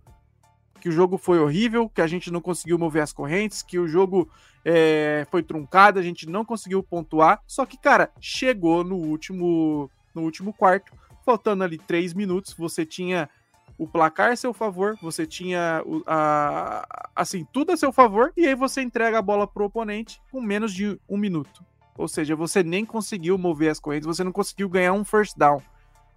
[0.77, 3.87] que o jogo foi horrível, que a gente não conseguiu mover as correntes, que o
[3.87, 4.29] jogo
[4.63, 7.41] é, foi truncado, a gente não conseguiu pontuar.
[7.45, 10.93] Só que, cara, chegou no último, no último quarto,
[11.27, 13.29] faltando ali três minutos, você tinha
[13.77, 18.55] o placar a seu favor, você tinha a, assim tudo a seu favor, e aí
[18.55, 21.65] você entrega a bola pro oponente com menos de um minuto.
[21.97, 25.61] Ou seja, você nem conseguiu mover as correntes, você não conseguiu ganhar um first down.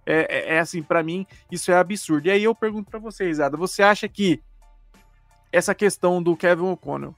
[0.05, 2.27] É, é, é assim, para mim, isso é absurdo.
[2.27, 4.41] E aí eu pergunto para vocês, Ada, você acha que
[5.51, 7.13] essa questão do Kevin O'Connell.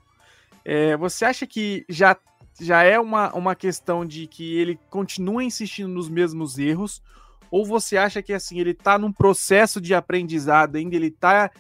[0.66, 2.18] É, você acha que já,
[2.60, 7.04] já é uma, uma questão de que ele continua insistindo nos mesmos erros?
[7.54, 11.52] Ou você acha que assim ele está num processo de aprendizado ainda, ele está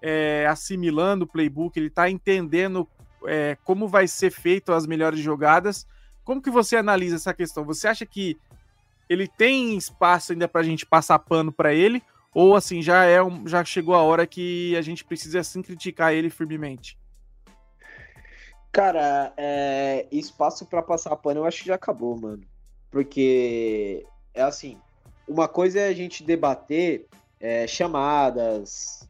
[0.00, 2.88] é, assimilando o playbook, ele está entendendo
[3.26, 5.86] é, como vai ser feito as melhores jogadas?
[6.24, 7.66] Como que você analisa essa questão?
[7.66, 8.34] Você acha que
[9.10, 12.02] ele tem espaço ainda para a gente passar pano para ele?
[12.32, 16.14] Ou assim, já é um, já chegou a hora que a gente precisa assim criticar
[16.14, 16.98] ele firmemente?
[18.72, 22.42] Cara, é, espaço para passar pano eu acho que já acabou, mano.
[22.90, 24.80] Porque é assim,
[25.26, 27.06] uma coisa é a gente debater
[27.40, 29.08] é, chamadas,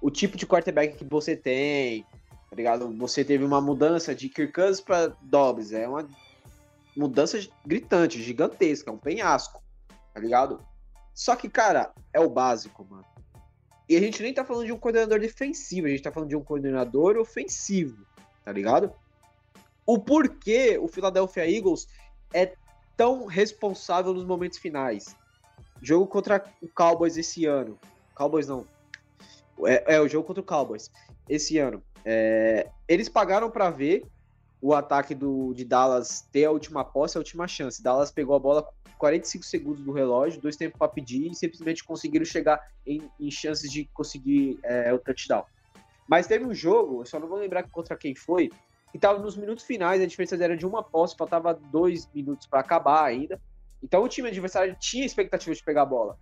[0.00, 2.04] o tipo de quarterback que você tem,
[2.50, 2.90] tá ligado?
[2.98, 6.08] Você teve uma mudança de Kirk Cousins para Dobbs, é uma
[6.96, 9.62] mudança gritante, gigantesca, é um penhasco,
[10.12, 10.60] tá ligado?
[11.14, 13.04] Só que, cara, é o básico, mano.
[13.88, 16.36] E a gente nem tá falando de um coordenador defensivo, a gente tá falando de
[16.36, 18.06] um coordenador ofensivo,
[18.44, 18.92] tá ligado?
[19.86, 21.88] O porquê o Philadelphia Eagles
[22.32, 22.54] é
[22.96, 25.16] tão responsável nos momentos finais.
[25.82, 27.78] Jogo contra o Cowboys esse ano.
[28.14, 28.66] Cowboys não.
[29.64, 30.90] É, é o jogo contra o Cowboys
[31.28, 31.82] esse ano.
[32.04, 34.06] É, eles pagaram para ver
[34.60, 37.82] o ataque do, de Dallas ter a última posse, a última chance.
[37.82, 42.24] Dallas pegou a bola 45 segundos do relógio, dois tempos para pedir e simplesmente conseguiram
[42.24, 45.44] chegar em, em chances de conseguir é, o touchdown.
[46.08, 48.48] Mas teve um jogo, eu só não vou lembrar contra quem foi,
[48.90, 52.60] que estava nos minutos finais, a diferença era de uma posse, faltava dois minutos para
[52.60, 53.40] acabar ainda.
[53.82, 56.18] Então o time adversário tinha expectativa de pegar a bola.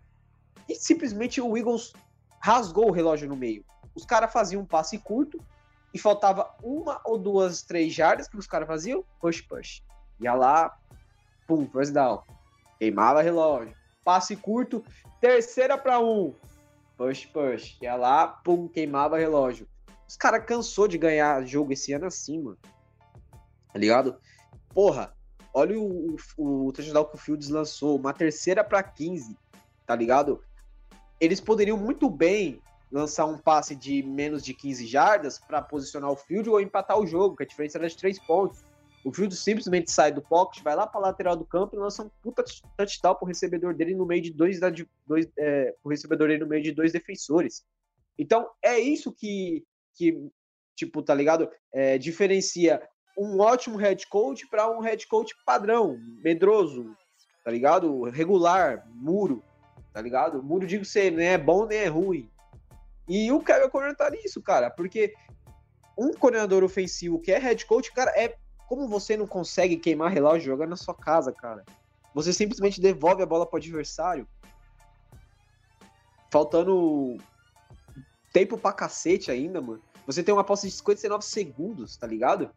[0.68, 1.92] E simplesmente o Eagles
[2.40, 3.64] rasgou o relógio no meio.
[3.94, 5.38] Os caras faziam um passe curto
[5.92, 9.82] e faltava uma ou duas, três jardas que os caras faziam, push, push.
[10.20, 10.76] Ia lá,
[11.46, 12.22] pum, first down.
[12.78, 13.74] Queimava relógio.
[14.04, 14.84] Passe curto,
[15.20, 16.34] terceira para um.
[16.96, 17.80] Push, push.
[17.80, 19.66] Ia lá, pum, queimava relógio.
[20.06, 22.58] Os caras cansou de ganhar jogo esse ano assim, mano.
[23.72, 24.20] Tá ligado?
[24.74, 25.15] Porra,
[25.56, 27.96] olha o, o, o touchdown que o Fields lançou.
[27.96, 29.34] Uma terceira para 15,
[29.86, 30.44] tá ligado?
[31.18, 32.60] Eles poderiam muito bem
[32.92, 37.06] lançar um passe de menos de 15 jardas para posicionar o field ou empatar o
[37.06, 38.62] jogo, que a diferença era de 3 pontos.
[39.02, 42.10] O Fields simplesmente sai do pocket, vai lá para lateral do campo e lança um
[42.22, 42.44] puta
[42.76, 44.60] touchdown pro recebedor dele no meio de dois,
[45.06, 47.64] dois é, pro recebedor dele no meio de dois defensores.
[48.18, 49.64] Então, é isso que,
[49.94, 50.28] que
[50.74, 51.48] tipo, tá ligado?
[51.72, 52.82] É, diferencia
[53.16, 56.94] um ótimo head coach para um head coach padrão, medroso,
[57.44, 58.04] tá ligado?
[58.04, 59.42] Regular, muro,
[59.92, 60.42] tá ligado?
[60.42, 62.28] Muro, digo ser, nem é bom nem é ruim.
[63.08, 65.14] E o Kevin Conner tá nisso, cara, porque
[65.96, 68.36] um coordenador ofensivo que é head coach, cara, é
[68.68, 71.64] como você não consegue queimar relógio jogando na sua casa, cara?
[72.12, 74.26] Você simplesmente devolve a bola pro adversário.
[76.30, 77.16] Faltando
[78.32, 79.80] tempo pra cacete ainda, mano.
[80.06, 82.50] Você tem uma posse de 59 segundos, tá ligado?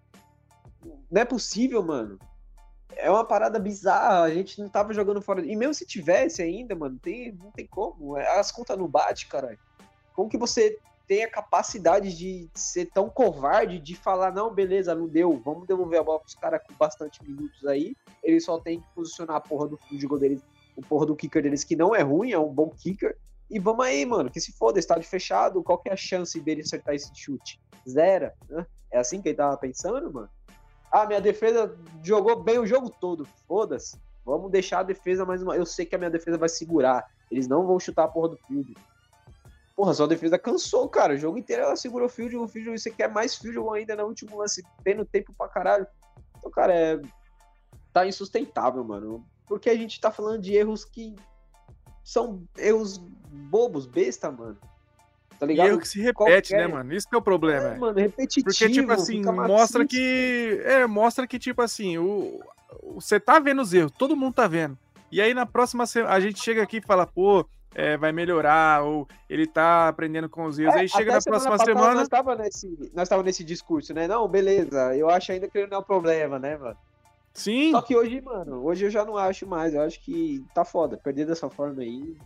[1.12, 2.20] Não é possível, mano.
[2.96, 4.24] É uma parada bizarra.
[4.24, 5.46] A gente não tava jogando fora.
[5.46, 8.16] E mesmo se tivesse ainda, mano, tem, não tem como.
[8.16, 9.60] As contas não bate, caralho.
[10.14, 10.78] Como que você
[11.10, 16.00] tem a capacidade de ser tão covarde de falar, não, beleza, não deu, vamos devolver
[16.00, 17.96] a bola pros caras com bastante minutos aí.
[18.22, 19.80] Eles só tem que posicionar a porra do
[20.20, 20.40] deles,
[20.76, 23.18] o porra do kicker deles, que não é ruim, é um bom kicker.
[23.50, 26.62] E vamos aí, mano, que se foda, estádio fechado, qual que é a chance dele
[26.62, 27.60] acertar esse chute?
[27.90, 28.68] Zero, né?
[28.92, 30.30] É assim que ele tava pensando, mano?
[30.92, 33.98] Ah, minha defesa jogou bem o jogo todo, foda-se.
[34.26, 35.56] Vamos deixar a defesa mais uma.
[35.56, 37.10] Eu sei que a minha defesa vai segurar.
[37.32, 38.76] Eles não vão chutar a porra do field.
[39.76, 41.14] Porra, só a defesa cansou, cara.
[41.14, 44.06] O jogo inteiro ela segurou o field, o field, você quer mais field ainda no
[44.06, 45.88] último lance, tendo tempo pra caralho.
[46.38, 47.02] Então, cara, é.
[47.92, 49.26] Tá insustentável, mano.
[49.48, 51.16] Porque a gente tá falando de erros que
[52.04, 54.58] são erros bobos, besta, mano.
[55.40, 55.68] Tá ligado?
[55.68, 56.58] E erro que se repete, Qualquer...
[56.58, 56.94] né, mano?
[56.94, 57.70] Isso que é o problema.
[57.70, 58.46] É, mano, repetitivo.
[58.46, 60.62] Porque, tipo assim, mostra que.
[60.66, 62.42] É, mostra que, tipo assim, o...
[62.96, 64.78] você tá vendo os erros, todo mundo tá vendo.
[65.12, 68.84] E aí na próxima semana a gente chega aqui e fala, pô, é, vai melhorar,
[68.84, 70.76] ou ele tá aprendendo com os erros.
[70.76, 71.96] É, aí chega na próxima semana.
[71.96, 74.08] Nós tava, nesse, nós tava nesse discurso, né?
[74.08, 76.78] Não, beleza, eu acho ainda que ele não é um problema, né, mano?
[77.34, 77.72] Sim.
[77.72, 79.74] Só que hoje, mano, hoje eu já não acho mais.
[79.74, 80.98] Eu acho que tá foda.
[80.98, 82.18] Perder dessa forma aí.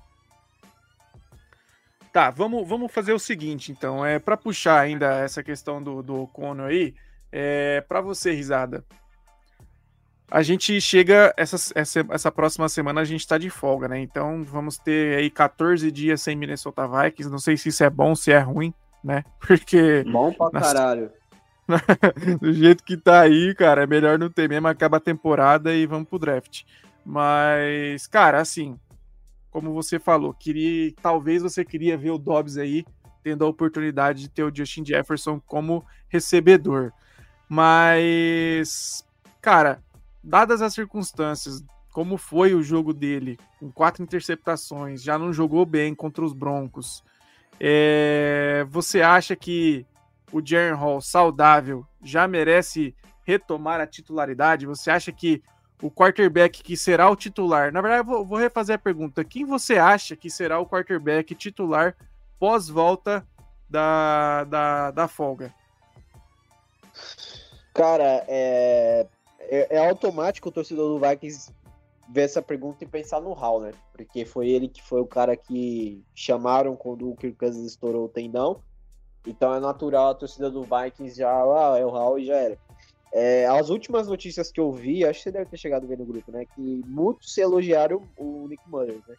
[2.14, 4.06] Tá, vamos, vamos fazer o seguinte, então.
[4.06, 6.94] É para puxar ainda essa questão do, do Conor aí.
[7.32, 8.86] É, para você, risada.
[10.30, 14.00] A gente chega, essa, essa, essa próxima semana a gente tá de folga, né?
[14.00, 17.32] Então vamos ter aí 14 dias sem Minnesota Vikings.
[17.32, 18.72] Não sei se isso é bom, se é ruim,
[19.04, 19.24] né?
[19.42, 20.04] Porque.
[20.04, 21.12] Bom pra caralho.
[22.40, 24.68] Do jeito que tá aí, cara, é melhor não ter mesmo.
[24.68, 26.62] Acaba a temporada e vamos pro draft.
[27.04, 28.78] Mas, cara, assim,
[29.54, 32.84] como você falou, queria, talvez você queria ver o Dobbs aí
[33.24, 36.92] tendo a oportunidade de ter o Justin Jefferson como recebedor.
[37.48, 39.08] Mas,
[39.40, 39.80] cara,
[40.24, 45.94] dadas as circunstâncias, como foi o jogo dele, com quatro interceptações, já não jogou bem
[45.94, 47.04] contra os Broncos.
[47.60, 49.86] É, você acha que
[50.32, 54.66] o Jaren Hall saudável já merece retomar a titularidade?
[54.66, 55.44] Você acha que
[55.84, 57.72] o quarterback que será o titular?
[57.74, 59.24] Na verdade, vou, vou refazer a pergunta.
[59.24, 61.94] Quem você acha que será o quarterback titular
[62.40, 63.28] pós-volta
[63.70, 65.54] da, da, da folga?
[67.74, 69.08] Cara, é,
[69.40, 71.52] é, é, automático o torcedor do Vikings
[72.10, 73.74] ver essa pergunta e pensar no Hall, né?
[73.92, 78.10] Porque foi ele que foi o cara que chamaram quando o Kirk Cousins estourou o
[78.10, 78.62] tendão.
[79.28, 82.58] Então é natural a torcida do Vikings já, ah, é o Hall e já era.
[83.14, 86.00] É, as últimas notícias que eu vi, acho que você deve ter chegado a ver
[86.00, 86.46] no grupo, né?
[86.46, 89.16] Que muitos elogiaram o Nick Mullins, né?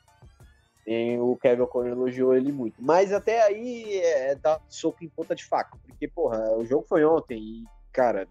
[0.87, 2.75] E o Kevin O'Connor elogiou ele muito.
[2.83, 5.79] Mas até aí é dar soco em ponta de faca.
[5.87, 8.29] Porque, porra, o jogo foi ontem e, cara,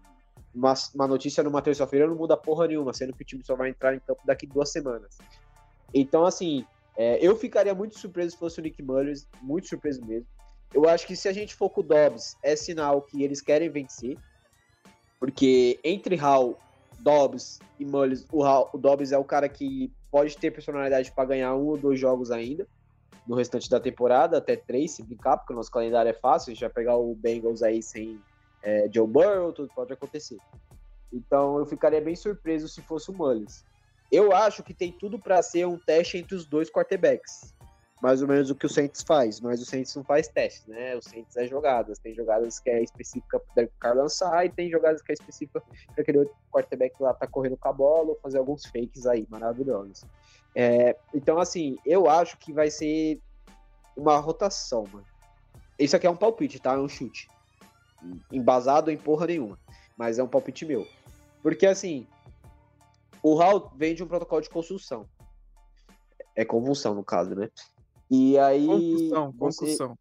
[0.54, 3.70] uma, uma notícia numa terça-feira não muda porra nenhuma, sendo que o time só vai
[3.70, 5.18] entrar em campo daqui duas semanas.
[5.92, 6.64] Então, assim,
[6.96, 10.26] é, eu ficaria muito surpreso se fosse o Nick Mullins, muito surpreso mesmo.
[10.72, 13.70] Eu acho que se a gente for com o Dobbs, é sinal que eles querem
[13.70, 14.16] vencer.
[15.24, 16.58] Porque entre Hall,
[17.00, 21.24] Dobbs e Mullins, o, Hall, o Dobbs é o cara que pode ter personalidade para
[21.24, 22.68] ganhar um ou dois jogos ainda
[23.26, 26.54] no restante da temporada, até três, se brincar, porque o nosso calendário é fácil, a
[26.54, 28.20] gente vai pegar o Bengals aí sem
[28.62, 30.36] é, Joe Burrow, tudo pode acontecer.
[31.10, 33.64] Então eu ficaria bem surpreso se fosse o Mullins.
[34.12, 37.53] Eu acho que tem tudo para ser um teste entre os dois quarterbacks.
[38.04, 40.94] Mais ou menos o que o Saints faz, mas o Saints não faz testes, né?
[40.94, 41.98] O Saints é jogadas.
[41.98, 45.62] Tem jogadas que é específica para o cara lançar e tem jogadas que é específica
[45.94, 49.26] para aquele outro quarterback lá tá correndo com a bola ou fazer alguns fakes aí,
[49.30, 50.04] maravilhosos.
[50.54, 53.22] É, então, assim, eu acho que vai ser
[53.96, 55.06] uma rotação, mano.
[55.78, 56.74] Isso aqui é um palpite, tá?
[56.74, 57.30] É um chute
[58.30, 59.58] embasado em porra nenhuma.
[59.96, 60.86] Mas é um palpite meu.
[61.42, 62.06] Porque assim,
[63.22, 65.08] o HAL vem de um protocolo de construção.
[66.36, 67.48] É convulsão, no caso, né?
[68.10, 68.66] E aí.
[68.66, 69.98] Concussão, concussão.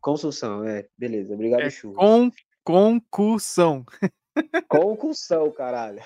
[0.00, 0.86] Construção, é.
[0.96, 1.92] Beleza, obrigado, é Chu.
[1.92, 2.30] Com...
[2.64, 3.84] Concussão.
[4.68, 6.02] Concussão, caralho.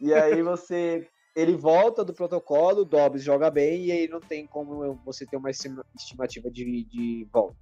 [0.00, 4.46] E aí você ele volta do protocolo, o Dobbs joga bem e aí não tem
[4.46, 7.56] como você ter uma estimativa de, de volta.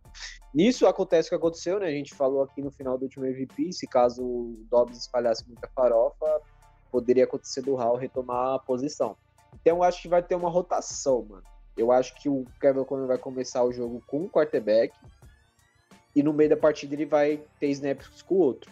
[0.55, 1.87] Nisso acontece o que aconteceu, né?
[1.87, 5.69] A gente falou aqui no final do último MVP, se caso o Dobbs espalhasse muita
[5.69, 6.43] farofa,
[6.91, 9.17] poderia acontecer do Hall retomar a posição.
[9.55, 11.52] Então eu acho que vai ter uma rotação, mano.
[11.77, 14.95] Eu acho que o Kevin O'Connor vai começar o jogo com um quarterback
[16.15, 18.71] e no meio da partida ele vai ter snaps com o outro.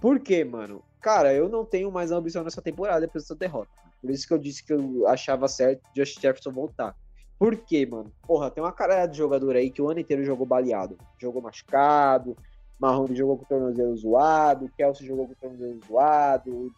[0.00, 0.82] Por quê, mano?
[1.00, 3.70] Cara, eu não tenho mais ambição nessa temporada depois dessa derrota.
[4.00, 6.96] Por isso que eu disse que eu achava certo Josh Jefferson voltar.
[7.38, 8.12] Por quê, mano?
[8.26, 10.96] Porra, tem uma cara de jogador aí que o ano inteiro jogou baleado.
[11.18, 12.36] Jogou machucado,
[12.78, 16.74] Mahomes jogou com o tornozelo zoado, Kelsey jogou com o tornozelo zoado.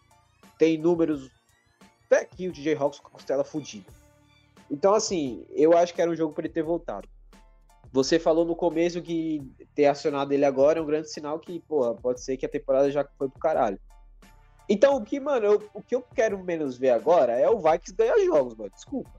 [0.57, 1.31] Tem números.
[2.05, 3.91] Até aqui o DJ Hawks com a costela fodida.
[4.69, 7.07] Então, assim, eu acho que era um jogo para ele ter voltado.
[7.91, 9.41] você falou no começo que
[9.73, 12.91] ter acionado ele agora é um grande sinal que, pô, pode ser que a temporada
[12.91, 13.79] já foi pro caralho.
[14.67, 17.95] Então, o que, mano, eu, o que eu quero menos ver agora é o Vikings
[17.95, 18.71] ganhar jogos, mano.
[18.71, 19.11] Desculpa.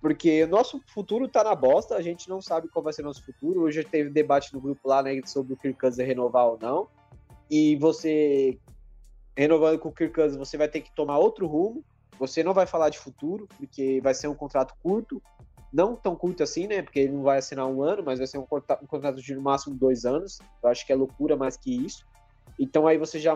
[0.00, 3.24] Porque o nosso futuro tá na bosta, a gente não sabe qual vai ser nosso
[3.24, 3.62] futuro.
[3.62, 6.88] Hoje teve debate no grupo lá, né, sobre o Kirk renovar ou não.
[7.50, 8.58] E você,
[9.36, 11.84] renovando com o Kirk você vai ter que tomar outro rumo.
[12.18, 15.22] Você não vai falar de futuro, porque vai ser um contrato curto
[15.72, 16.82] não tão curto assim, né?
[16.82, 19.40] Porque ele não vai assinar um ano, mas vai ser um, um contrato de no
[19.40, 20.38] máximo dois anos.
[20.62, 22.04] Eu acho que é loucura mais que isso.
[22.58, 23.34] Então aí você já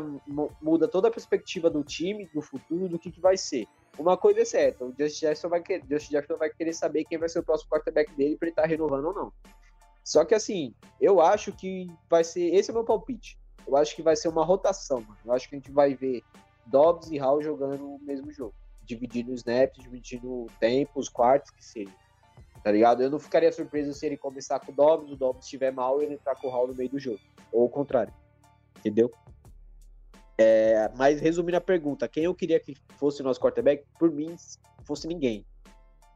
[0.61, 3.67] muda toda a perspectiva do time, do futuro, do que, que vai ser.
[3.99, 7.17] Uma coisa é certa, o Justin Jackson vai querer, Justin Jackson vai querer saber quem
[7.17, 9.33] vai ser o próximo quarterback dele para ele estar tá renovando ou não.
[10.05, 12.55] Só que assim, eu acho que vai ser.
[12.55, 13.39] Esse é o meu palpite.
[13.67, 15.19] Eu acho que vai ser uma rotação, mano.
[15.25, 16.23] Eu acho que a gente vai ver
[16.67, 18.55] Dobbs e Hall jogando o mesmo jogo.
[18.87, 21.93] Dividindo snaps, dividindo o tempo, os quartos, que seja
[22.67, 23.01] tá ligado?
[23.01, 26.05] Eu não ficaria surpreso se ele começar com o Dobbs, o Dobbs estiver mal e
[26.05, 27.21] ele entrar com o Hall no meio do jogo.
[27.53, 28.13] Ou o contrário.
[28.77, 29.09] Entendeu?
[30.37, 34.35] É, mas resumindo a pergunta, quem eu queria que fosse o nosso quarterback, por mim,
[34.85, 35.47] fosse ninguém.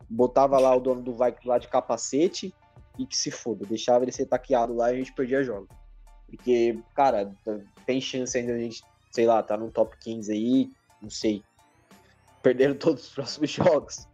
[0.08, 2.52] Botava lá o dono do Vikings lá de capacete
[2.98, 3.64] e que se foda.
[3.64, 5.68] Deixava ele ser taqueado lá e a gente perdia jogo.
[6.26, 7.32] Porque, cara,
[7.86, 10.68] tem chance ainda a gente, sei lá, tá no top 15 aí,
[11.00, 11.44] não sei.
[12.42, 14.08] Perderam todos os próximos jogos.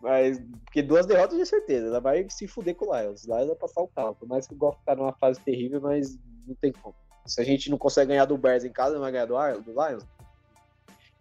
[0.00, 3.24] Mas, porque duas derrotas de certeza, ela vai se fuder com o Lions.
[3.24, 4.14] O Lions vai passar o carro.
[4.14, 6.94] Por mais que o Goff tá numa fase terrível, mas não tem como.
[7.26, 9.72] Se a gente não consegue ganhar do Bears em casa, não vai ganhar do, do
[9.72, 10.06] Lions.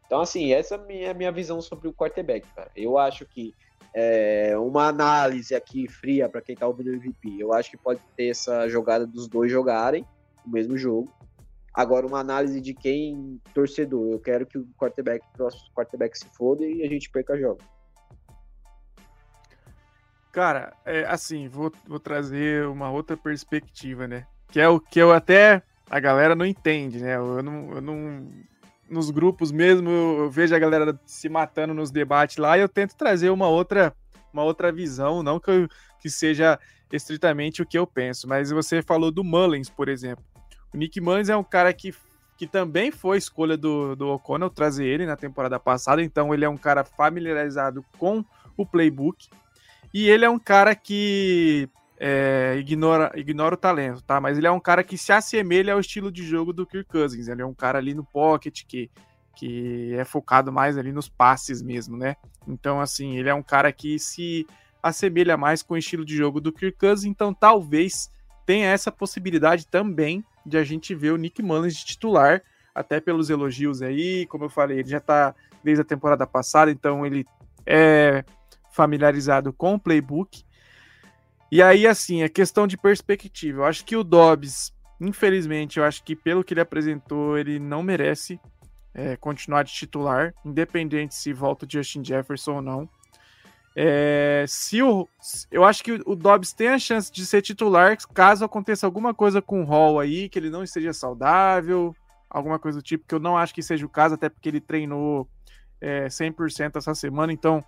[0.05, 2.71] Então, assim, essa é a minha, minha visão sobre o quarterback, cara.
[2.75, 3.53] Eu acho que
[3.93, 7.99] é, uma análise aqui fria para quem tá ouvindo o MVP, eu acho que pode
[8.15, 10.05] ter essa jogada dos dois jogarem
[10.45, 11.11] o mesmo jogo.
[11.78, 14.11] Agora, uma análise de quem torcedor.
[14.11, 17.59] Eu quero que o quarterback, o quarterback se foda e a gente perca jogo.
[20.32, 24.25] Cara, é, assim, vou, vou trazer uma outra perspectiva, né?
[24.47, 25.61] Que é o que eu até.
[25.88, 27.15] A galera não entende, né?
[27.15, 27.71] Eu não.
[27.73, 28.28] Eu não
[28.89, 32.69] nos grupos mesmo, eu, eu vejo a galera se matando nos debates lá e eu
[32.69, 33.93] tento trazer uma outra,
[34.32, 35.67] uma outra visão, não que, eu,
[35.99, 36.57] que seja
[36.89, 40.23] estritamente o que eu penso, mas você falou do Mullins, por exemplo.
[40.74, 41.93] O Nick Mullins é um cara que,
[42.38, 46.49] que também foi escolha do, do O'Connell trazer ele na temporada passada, então ele é
[46.49, 48.24] um cara familiarizado com
[48.55, 49.30] o playbook.
[49.93, 54.22] E ele é um cara que é, ignora, ignora o talento, tá?
[54.22, 57.28] Mas ele é um cara que se assemelha ao estilo de jogo do Kirk Cousins.
[57.28, 58.91] Ele é um cara ali no pocket que,
[59.36, 62.15] que é focado mais ali nos passes mesmo, né?
[62.47, 64.45] Então, assim, ele é um cara que se
[64.82, 67.05] assemelha mais com o estilo de jogo do Kirk Cousins.
[67.05, 68.11] Então, talvez
[68.47, 72.41] tenha essa possibilidade também de a gente ver o Nick Mullins de titular,
[72.73, 74.25] até pelos elogios aí.
[74.27, 77.25] Como eu falei, ele já tá desde a temporada passada, então ele
[77.65, 78.23] é
[78.71, 80.43] familiarizado com o playbook.
[81.51, 83.59] E aí, assim, é questão de perspectiva.
[83.59, 87.83] Eu acho que o Dobbs, infelizmente, eu acho que pelo que ele apresentou, ele não
[87.83, 88.39] merece
[88.93, 92.89] é, continuar de titular, independente se volta o Justin Jefferson ou não.
[93.80, 95.07] É, se o,
[95.51, 99.39] eu acho que o Dobbs tem a chance de ser titular caso aconteça alguma coisa
[99.39, 101.95] com o Hall aí, que ele não esteja saudável,
[102.28, 104.59] alguma coisa do tipo, que eu não acho que seja o caso, até porque ele
[104.59, 105.30] treinou
[105.80, 107.63] é, 100% essa semana, então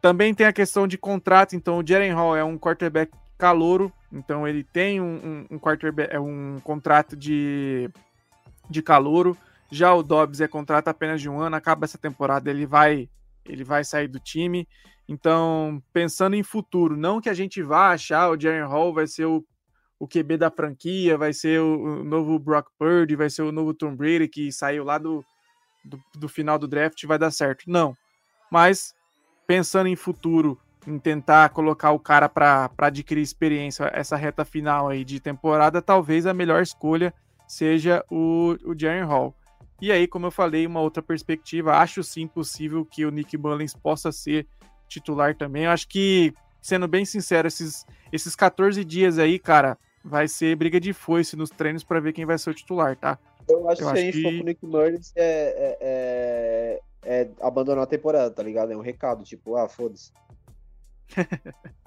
[0.00, 4.48] também tem a questão de contrato, então o Jaren Hall é um quarterback calouro, então
[4.48, 7.88] ele tem um, um, um, quarterback, é um contrato de,
[8.68, 9.36] de calouro.
[9.70, 13.08] Já o Dobbs é contrato apenas de um ano, acaba essa temporada, ele vai
[13.46, 14.68] ele vai sair do time.
[15.08, 19.26] Então, pensando em futuro, não que a gente vá achar o Jaren Hall vai ser
[19.26, 19.44] o,
[19.98, 23.74] o QB da franquia, vai ser o, o, novo Brock Purdy, vai ser o novo
[23.74, 25.24] Tom Brady que saiu lá do,
[25.84, 27.64] do, do final do draft vai dar certo.
[27.66, 27.96] Não.
[28.50, 28.94] Mas
[29.46, 35.04] pensando em futuro, em tentar colocar o cara para adquirir experiência, essa reta final aí
[35.04, 37.12] de temporada, talvez a melhor escolha
[37.46, 39.34] seja o, o Jaren Hall.
[39.82, 43.74] E aí, como eu falei, uma outra perspectiva, acho sim possível que o Nick Mullins
[43.74, 44.46] possa ser
[44.88, 45.64] titular também.
[45.64, 50.80] Eu acho que, sendo bem sincero, esses, esses 14 dias aí, cara, vai ser briga
[50.80, 53.18] de foice nos treinos para ver quem vai ser o titular, tá?
[53.48, 54.22] Eu acho, eu que se a gente que...
[54.22, 58.72] for pro Nick Mullins, é, é, é é abandonar a temporada, tá ligado?
[58.72, 60.12] É um recado, tipo, ah, foda-se.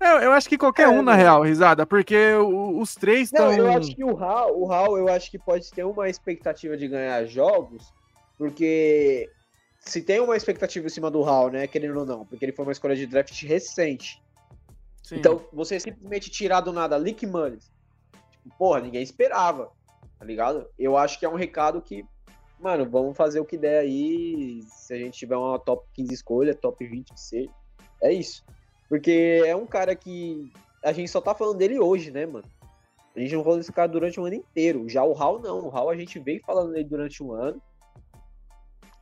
[0.00, 3.52] É, eu acho que qualquer é, um, na real, risada, porque os três estão.
[3.52, 6.86] Eu acho que o Hal, o Hal, eu acho que pode ter uma expectativa de
[6.86, 7.92] ganhar jogos,
[8.36, 9.28] porque
[9.80, 12.64] se tem uma expectativa em cima do Hal, né, querendo ou não, porque ele foi
[12.64, 14.22] uma escolha de draft recente.
[15.02, 15.16] Sim.
[15.16, 17.58] Então, você simplesmente tirar do nada Lick Money,
[18.30, 19.72] tipo, porra, ninguém esperava,
[20.18, 20.68] tá ligado?
[20.78, 22.04] Eu acho que é um recado que
[22.60, 24.60] mano, vamos fazer o que der aí.
[24.68, 27.50] Se a gente tiver uma top 15 escolha, top 20 que seja.
[28.02, 28.44] É isso.
[28.88, 32.46] Porque é um cara que a gente só tá falando dele hoje, né, mano?
[33.14, 34.88] A gente não falou desse cara durante o ano inteiro.
[34.88, 35.66] Já o Hall não.
[35.66, 37.60] O Hall a gente veio falando dele durante um ano.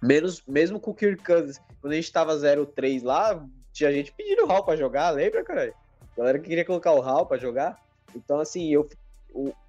[0.03, 4.45] Menos, mesmo com o Kirk Cousins, quando a gente tava 0-3 lá, tinha gente pedindo
[4.45, 5.73] o Hall pra jogar, lembra, cara?
[6.13, 7.79] A galera que queria colocar o Hall pra jogar.
[8.15, 8.89] Então, assim, eu,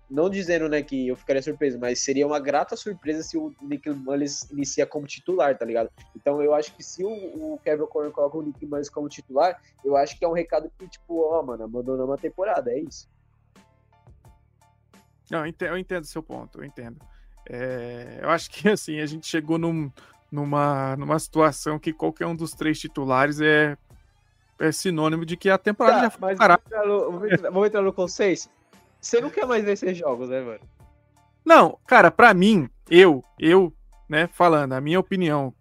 [0.10, 3.89] não dizendo né, que eu ficaria surpreso, mas seria uma grata surpresa se o Nick
[3.89, 5.89] Mullins inicia como titular, tá ligado?
[6.16, 9.62] Então eu acho que se o, o Kevin O'Connor coloca o Nick Mullins como titular,
[9.84, 13.10] eu acho que é um recado que, tipo, ó, mano, abandonou uma temporada, é isso.
[15.30, 16.97] Não, eu entendo, eu entendo seu ponto, eu entendo.
[17.49, 19.91] É, eu acho que assim, a gente chegou num,
[20.32, 23.78] numa, numa situação que qualquer um dos três titulares é,
[24.60, 27.12] é sinônimo de que a temporada tá, já foi mas vamos entrar, no,
[27.51, 28.49] vamos, entrar, no conceito.
[28.99, 30.59] Você não quer mais ver esses jogos, né, mano?
[31.45, 33.73] Não, cara, para mim, eu, eu,
[34.09, 35.53] né, falando, a minha opinião,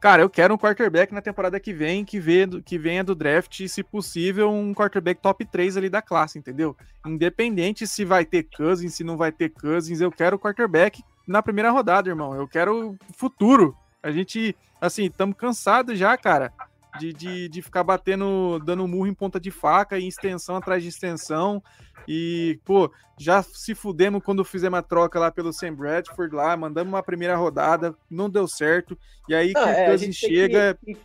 [0.00, 3.60] cara, eu quero um quarterback na temporada que vem, que, vê, que venha do draft,
[3.60, 6.76] e, se possível, um quarterback top 3 ali da classe, entendeu?
[7.06, 11.70] Independente se vai ter Cousins, se não vai ter Cousins, eu quero quarterback na primeira
[11.70, 12.34] rodada, irmão.
[12.34, 13.76] Eu quero futuro.
[14.02, 16.52] A gente, assim, estamos cansados já, cara,
[16.98, 20.88] de, de, de ficar batendo, dando murro em ponta de faca e extensão atrás de
[20.88, 21.62] extensão.
[22.06, 26.92] E, pô, já se fudemos quando fizemos a troca lá pelo Sam Bradford lá, mandamos
[26.92, 28.96] uma primeira rodada, não deu certo.
[29.28, 30.78] E aí que é, a gente chega.
[30.84, 30.96] Que,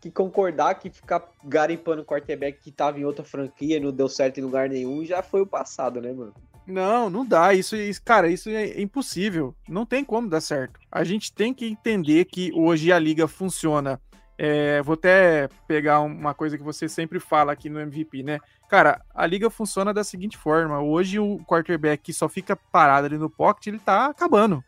[0.00, 4.38] que, concordar que ficar garimpando o quarterback que tava em outra franquia não deu certo
[4.38, 6.34] em lugar nenhum já foi o passado, né, mano?
[6.68, 7.54] Não, não dá.
[7.54, 9.54] Isso, isso, cara, isso é impossível.
[9.66, 10.78] Não tem como dar certo.
[10.92, 13.98] A gente tem que entender que hoje a liga funciona
[14.38, 18.38] é, vou até pegar uma coisa que você sempre fala aqui no MVP, né?
[18.68, 23.18] Cara, a liga funciona da seguinte forma: hoje o quarterback que só fica parado ali
[23.18, 24.62] no pocket, ele tá acabando.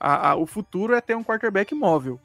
[0.00, 2.18] A, a, o futuro é ter um quarterback móvel.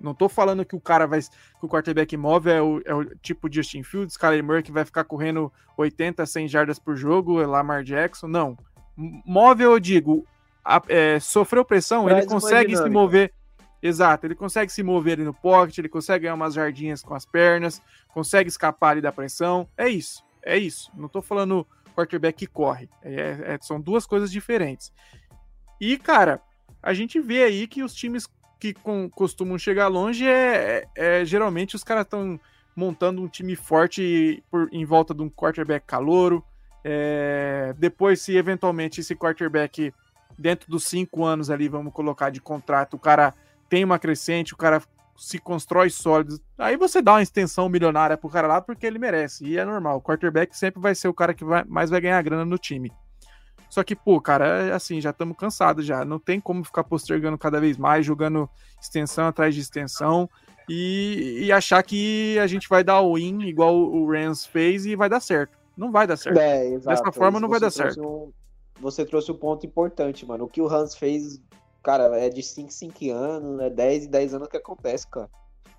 [0.00, 1.20] Não tô falando que o cara vai.
[1.20, 1.28] que
[1.62, 4.84] o quarterback móvel é o, é o tipo de Justin Fields, Kyler Murray que vai
[4.84, 8.26] ficar correndo 80, 100 jardas por jogo, Lamar Jackson.
[8.26, 8.58] Não.
[8.96, 10.26] Móvel, eu digo,
[10.64, 13.32] a, é, sofreu pressão, ele consegue se mover.
[13.86, 17.24] Exato, ele consegue se mover ali no pocket, ele consegue ganhar umas jardinhas com as
[17.24, 19.68] pernas, consegue escapar ali da pressão.
[19.76, 20.90] É isso, é isso.
[20.96, 21.64] Não tô falando
[21.94, 22.90] quarterback que corre.
[23.00, 24.92] É, é, são duas coisas diferentes.
[25.80, 26.42] E, cara,
[26.82, 28.28] a gente vê aí que os times
[28.58, 32.40] que com, costumam chegar longe é, é, é geralmente os caras estão
[32.74, 36.44] montando um time forte por, em volta de um quarterback calouro.
[36.82, 39.94] É, depois, se eventualmente esse quarterback,
[40.36, 43.32] dentro dos cinco anos ali, vamos colocar de contrato, o cara
[43.68, 44.82] tem uma crescente, o cara
[45.16, 46.38] se constrói sólido.
[46.58, 49.44] Aí você dá uma extensão milionária pro cara lá porque ele merece.
[49.46, 49.98] E é normal.
[49.98, 52.92] O quarterback sempre vai ser o cara que vai, mais vai ganhar grana no time.
[53.68, 56.04] Só que, pô, cara, é assim, já estamos cansados já.
[56.04, 58.48] Não tem como ficar postergando cada vez mais, jogando
[58.80, 60.28] extensão atrás de extensão
[60.68, 64.94] e, e achar que a gente vai dar o win igual o Rams fez e
[64.94, 65.58] vai dar certo.
[65.76, 66.38] Não vai dar certo.
[66.38, 68.00] É, Dessa forma não vai dar certo.
[68.00, 68.32] Um,
[68.80, 70.44] você trouxe um ponto importante, mano.
[70.44, 71.40] O que o Hans fez
[71.86, 75.30] cara, é de 5 5 anos, é 10 e 10 anos que acontece, cara.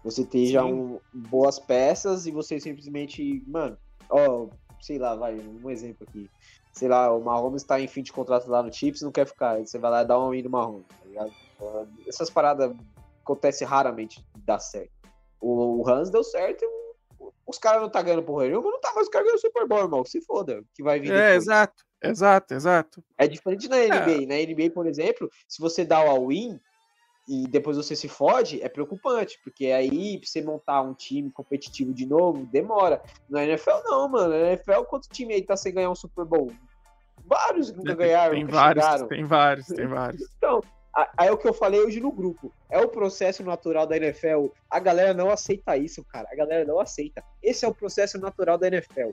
[0.06, 3.78] Você tem já um, boas peças e você simplesmente, mano,
[4.10, 4.48] ó,
[4.80, 6.30] sei lá, vai, um exemplo aqui.
[6.72, 9.60] Sei lá, o Mahomes tá em fim de contrato lá no Chips não quer ficar.
[9.60, 11.34] Você vai lá e dá um win no Mahomes, tá ligado?
[12.08, 12.74] Essas paradas
[13.22, 14.92] acontecem raramente, dá certo.
[15.42, 16.66] O, o Hans deu certo
[17.48, 20.04] os caras não tá ganhando por nenhuma, não tá, mas os caras Super Bowl, irmão.
[20.04, 21.12] Se foda, que vai vir.
[21.12, 21.44] É, depois.
[21.44, 21.87] exato.
[22.02, 23.04] Exato, exato.
[23.18, 24.24] É diferente na NBA.
[24.24, 24.26] É.
[24.26, 26.60] Na NBA, por exemplo, se você dá o all-in
[27.28, 31.94] e depois você se fode, é preocupante, porque aí pra você montar um time competitivo
[31.94, 33.02] de novo, demora.
[33.30, 34.30] Na NFL não, mano.
[34.30, 36.52] Na NFL, quanto time aí tá sem ganhar um Super Bowl?
[37.26, 38.34] Vários nunca ganharam.
[38.34, 39.08] Tem vários, chegaram.
[39.08, 40.22] tem vários, tem vários.
[40.38, 40.62] Então,
[41.16, 42.52] Aí é o que eu falei hoje no grupo.
[42.70, 44.48] É o processo natural da NFL.
[44.68, 46.28] A galera não aceita isso, cara.
[46.32, 47.24] A galera não aceita.
[47.44, 49.12] Esse é o processo natural da NFL.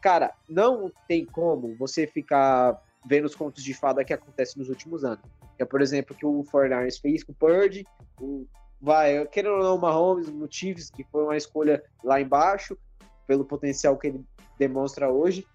[0.00, 5.04] Cara, não tem como você ficar vendo os contos de fada que acontecem nos últimos
[5.04, 5.24] anos.
[5.58, 7.86] É, por exemplo, que o 49ers fez com o Purdy,
[8.20, 8.46] o,
[8.80, 12.78] vai, querendo ou não, o Mahomes, o Chiefs, que foi uma escolha lá embaixo,
[13.26, 14.24] pelo potencial que ele
[14.58, 15.46] demonstra hoje.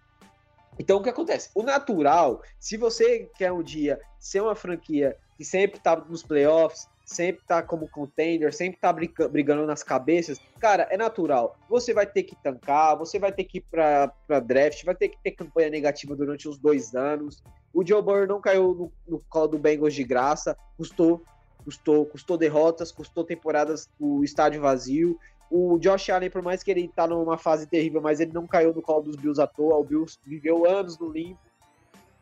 [0.77, 1.49] Então, o que acontece?
[1.53, 6.87] O natural, se você quer um dia ser uma franquia que sempre tá nos playoffs,
[7.05, 11.57] sempre tá como contender, sempre tá brigando nas cabeças, cara, é natural.
[11.69, 15.09] Você vai ter que tancar, você vai ter que ir pra, pra draft, vai ter
[15.09, 17.43] que ter campanha negativa durante os dois anos.
[17.73, 21.23] O Joe Burrow não caiu no, no colo do Bengals de graça, custou,
[21.63, 25.19] custou, custou derrotas, custou temporadas o estádio vazio.
[25.51, 28.73] O Josh Allen, por mais que ele tá numa fase terrível, mas ele não caiu
[28.73, 29.77] no colo dos Bills à toa.
[29.77, 31.37] O Bills viveu anos no limbo.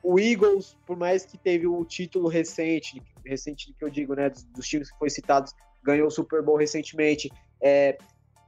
[0.04, 4.44] O Eagles, por mais que teve o título recente, recente que eu digo, né, dos,
[4.46, 7.32] dos times que foi citados, ganhou o Super Bowl recentemente.
[7.62, 7.98] É,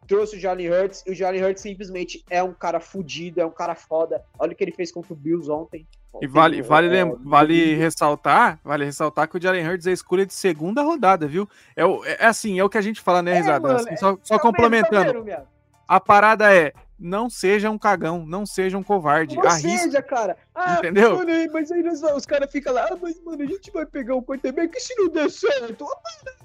[0.08, 3.51] trouxe o Jalen Hurts, e o Jalen Hurts simplesmente é um cara fudido, é um
[3.51, 4.24] cara foda.
[4.38, 5.88] Olha o que ele fez contra o Bills ontem.
[6.22, 10.26] E vale, vale, é, vale ressaltar, vale ressaltar que o Jalen Hurts é a escolha
[10.26, 11.49] de segunda rodada, viu?
[11.76, 13.72] É, o, é assim, é o que a gente fala, né, é, Risada?
[13.72, 15.26] É, assim, só, só complementando.
[15.88, 16.72] a parada é,
[17.04, 19.36] não seja um cagão, não seja um covarde.
[19.36, 19.84] Não arrisca.
[19.84, 20.38] seja, cara.
[20.56, 21.18] Ah, Entendeu?
[21.18, 21.84] Mano, mas aí
[22.16, 25.10] os caras ficam lá, ah, mas, mano, a gente vai pegar o quarterback se não
[25.10, 25.86] der certo.
[25.86, 26.38] Ah, mano,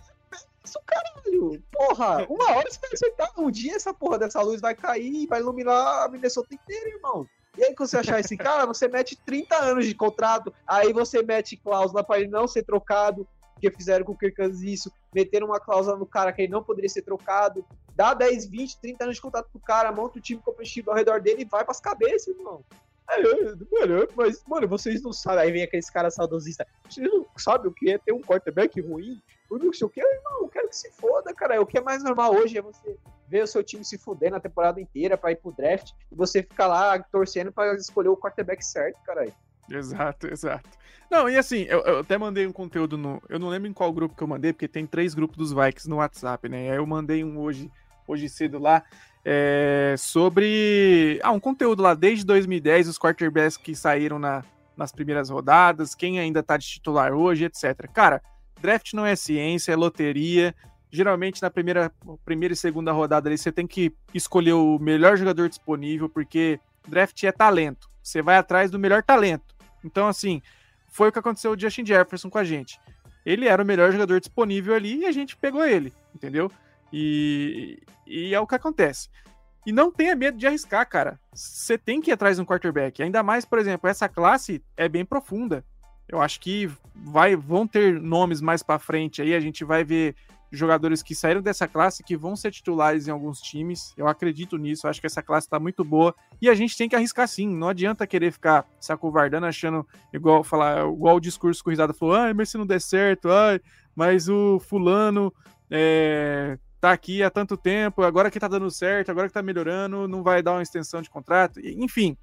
[0.64, 1.62] isso, caralho.
[1.72, 3.32] Porra, uma hora você vai acertar.
[3.38, 7.26] Um dia essa porra dessa luz vai cair e vai iluminar a Minnesota inteira, irmão.
[7.56, 11.22] E aí, quando você achar esse cara, você mete 30 anos de contrato, aí você
[11.22, 15.48] mete cláusula para ele não ser trocado, porque fizeram com o Kirk Cousins isso, meteram
[15.48, 19.16] uma cláusula no cara que ele não poderia ser trocado, dá 10, 20, 30 anos
[19.16, 22.28] de contrato pro cara, monta o time competitivo ao redor dele e vai pras cabeças,
[22.28, 22.64] irmão.
[23.09, 23.22] Aí,
[23.72, 25.40] mano, mas, mano, vocês não sabem.
[25.40, 26.66] Aí vem aqueles caras saudosistas.
[26.88, 29.20] Vocês não sabem o que é ter um quarterback ruim?
[29.50, 30.42] Eu não sei o que, irmão.
[30.42, 31.61] Eu quero que se foda, cara.
[31.61, 34.40] O que é mais normal hoje é você ver o seu time se fuder na
[34.40, 38.62] temporada inteira pra ir pro draft e você ficar lá torcendo pra escolher o quarterback
[38.62, 39.26] certo, cara.
[39.70, 40.68] Exato, exato.
[41.10, 43.22] Não, e assim, eu, eu, até mandei um conteúdo no.
[43.28, 45.88] Eu não lembro em qual grupo que eu mandei, porque tem três grupos dos Vikings
[45.88, 46.76] no WhatsApp, né?
[46.76, 47.70] Eu mandei um hoje,
[48.06, 48.82] hoje cedo lá
[49.24, 54.42] é, sobre ah, um conteúdo lá desde 2010, os quarterbacks que saíram na,
[54.76, 57.90] nas primeiras rodadas, quem ainda tá de titular hoje, etc.
[57.92, 58.22] Cara,
[58.60, 60.54] draft não é ciência, é loteria.
[60.90, 61.92] Geralmente na primeira,
[62.24, 67.22] primeira e segunda rodada ali, você tem que escolher o melhor jogador disponível, porque draft
[67.24, 67.90] é talento.
[68.02, 69.57] Você vai atrás do melhor talento.
[69.89, 70.43] Então, assim,
[70.91, 72.78] foi o que aconteceu o Justin Jefferson com a gente.
[73.24, 76.53] Ele era o melhor jogador disponível ali e a gente pegou ele, entendeu?
[76.93, 79.09] E, e é o que acontece.
[79.66, 81.18] E não tenha medo de arriscar, cara.
[81.32, 83.03] Você tem que ir atrás de um quarterback.
[83.03, 85.64] Ainda mais, por exemplo, essa classe é bem profunda.
[86.09, 89.34] Eu acho que vai, vão ter nomes mais para frente aí.
[89.34, 90.14] A gente vai ver
[90.51, 93.92] jogadores que saíram dessa classe que vão ser titulares em alguns times.
[93.96, 94.88] Eu acredito nisso.
[94.88, 97.49] Acho que essa classe está muito boa e a gente tem que arriscar sim.
[97.49, 101.92] Não adianta querer ficar se acovardando achando igual falar igual o discurso que o Risada
[101.92, 103.61] falou, ai, mas se não der certo, ai,
[103.94, 105.32] mas o fulano
[105.70, 110.09] é, tá aqui há tanto tempo, agora que tá dando certo, agora que tá melhorando,
[110.09, 111.61] não vai dar uma extensão de contrato.
[111.61, 112.16] Enfim,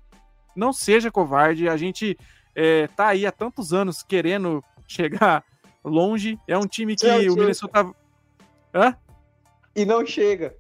[0.55, 1.67] não seja covarde.
[1.67, 2.17] A gente
[2.55, 5.43] é, tá aí há tantos anos querendo chegar
[5.83, 6.39] longe.
[6.47, 7.93] É um time que o Minnesota.
[8.75, 8.95] Hã?
[9.73, 10.53] E não chega.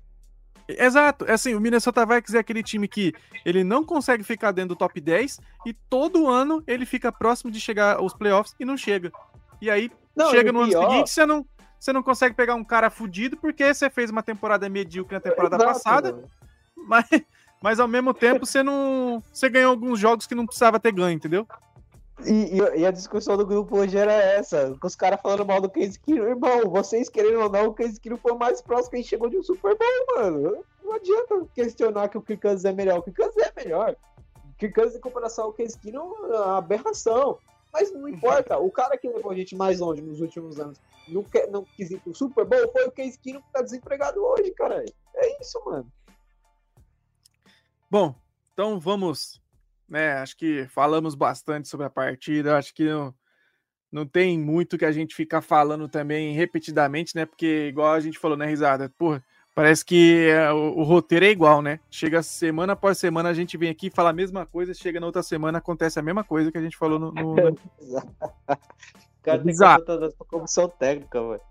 [0.67, 3.13] Exato, é assim, o Minnesota Vikings é aquele time que
[3.45, 7.59] ele não consegue ficar dentro do top 10 e todo ano ele fica próximo de
[7.59, 9.11] chegar aos playoffs e não chega.
[9.61, 10.81] E aí não, chega no pior...
[10.81, 11.45] ano seguinte, você não,
[11.79, 15.55] você não consegue pegar um cara fudido porque você fez uma temporada medíocre na temporada
[15.55, 16.23] Exato, passada,
[16.75, 17.05] mas,
[17.61, 19.21] mas ao mesmo tempo você não.
[19.31, 21.47] Você ganhou alguns jogos que não precisava ter ganho, entendeu?
[22.23, 25.59] E, e, e, a discussão do grupo hoje era essa, com os caras falando mal
[25.59, 26.23] do Case Keenum.
[26.23, 29.09] Irmão, vocês querendo ou não, o Case Keenum foi o mais próximo que a gente
[29.09, 30.63] chegou de um Super Bowl, mano.
[30.83, 32.99] Não adianta questionar que o Kirk é melhor.
[32.99, 33.97] O Kirk é melhor.
[34.49, 37.37] O Kirk em comparação ao Case Keenum é uma aberração.
[37.73, 41.25] Mas não importa, o cara que levou a gente mais longe nos últimos anos no,
[41.51, 44.85] no quesito Super Bowl foi o Case Keenum que tá desempregado hoje, cara.
[45.15, 45.91] É isso, mano.
[47.89, 48.15] Bom,
[48.53, 49.41] então vamos,
[49.87, 50.13] né?
[50.13, 52.57] Acho que falamos bastante sobre a partida.
[52.57, 53.13] Acho que não,
[53.91, 57.25] não tem muito que a gente ficar falando também repetidamente, né?
[57.25, 58.89] Porque, igual a gente falou, né, risada?
[58.97, 59.23] Porra,
[59.55, 61.79] Parece que é, o, o, roteiro é igual, né?
[61.89, 65.05] Chega semana após semana, a gente vem aqui e fala a mesma coisa, chega na
[65.05, 67.13] outra semana, acontece a mesma coisa que a gente falou no.
[67.13, 67.35] no...
[69.23, 71.41] cara tem que pra comissão técnica, velho.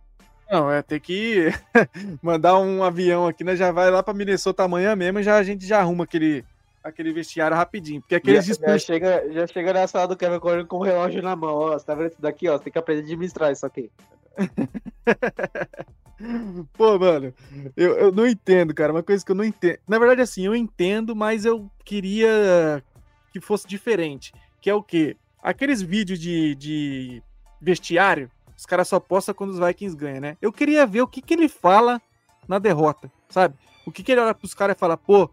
[0.50, 1.48] Não, é ter que
[2.22, 3.56] mandar um avião aqui, né?
[3.56, 6.44] Já vai lá pra Minnesota amanhã mesmo e já, a gente já arruma aquele,
[6.84, 8.02] aquele vestiário rapidinho.
[8.02, 8.82] Porque aqueles já, discursos...
[8.82, 11.72] já, chega, já chega na sala do Kevin correndo com o relógio na mão, ó.
[11.72, 12.58] Você tá vendo isso daqui, ó?
[12.58, 13.90] Você tem que aprender a administrar isso aqui.
[16.74, 17.32] Pô, mano,
[17.76, 18.92] eu, eu não entendo, cara.
[18.92, 19.78] Uma coisa que eu não entendo.
[19.88, 22.84] Na verdade, assim, eu entendo, mas eu queria
[23.32, 24.32] que fosse diferente.
[24.60, 25.16] Que é o quê?
[25.42, 27.22] Aqueles vídeos de, de
[27.60, 30.36] vestiário, os caras só postam quando os Vikings ganham, né?
[30.40, 32.00] Eu queria ver o que, que ele fala
[32.46, 33.56] na derrota, sabe?
[33.86, 35.30] O que, que ele olha pros caras e fala, pô,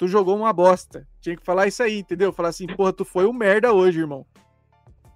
[0.00, 1.06] tu jogou uma bosta.
[1.20, 2.32] Tinha que falar isso aí, entendeu?
[2.32, 4.24] Falar assim, porra, tu foi um merda hoje, irmão.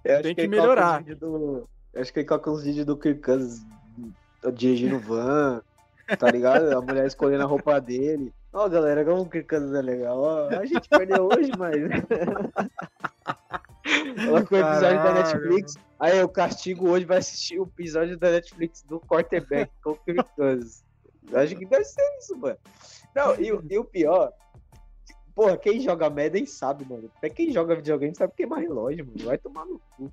[0.03, 1.03] Tem que, que melhorar.
[1.03, 1.67] Do...
[1.95, 3.65] Acho que ele coloca uns vídeos do Kirk Cousins
[4.53, 5.63] dirigindo van,
[6.19, 6.71] tá ligado?
[6.71, 8.31] A mulher escolhendo a roupa dele.
[8.53, 10.19] Ó, oh, galera, como o Kirk Cousins é legal.
[10.19, 11.75] Ó, a gente perdeu hoje, mas.
[14.27, 15.77] Ela foi o episódio da Netflix.
[15.99, 20.23] Aí o castigo hoje vai assistir o episódio da Netflix do quarterback com o Kirk
[20.35, 20.85] Cousins.
[21.33, 22.59] Acho que deve ser isso, mano.
[23.15, 24.31] Não, e, e o pior,
[25.35, 27.11] porra, quem joga Madden sabe, mano.
[27.17, 29.25] Até quem joga videogame sabe queimar relógio, mano.
[29.25, 30.11] Vai tomar no cu.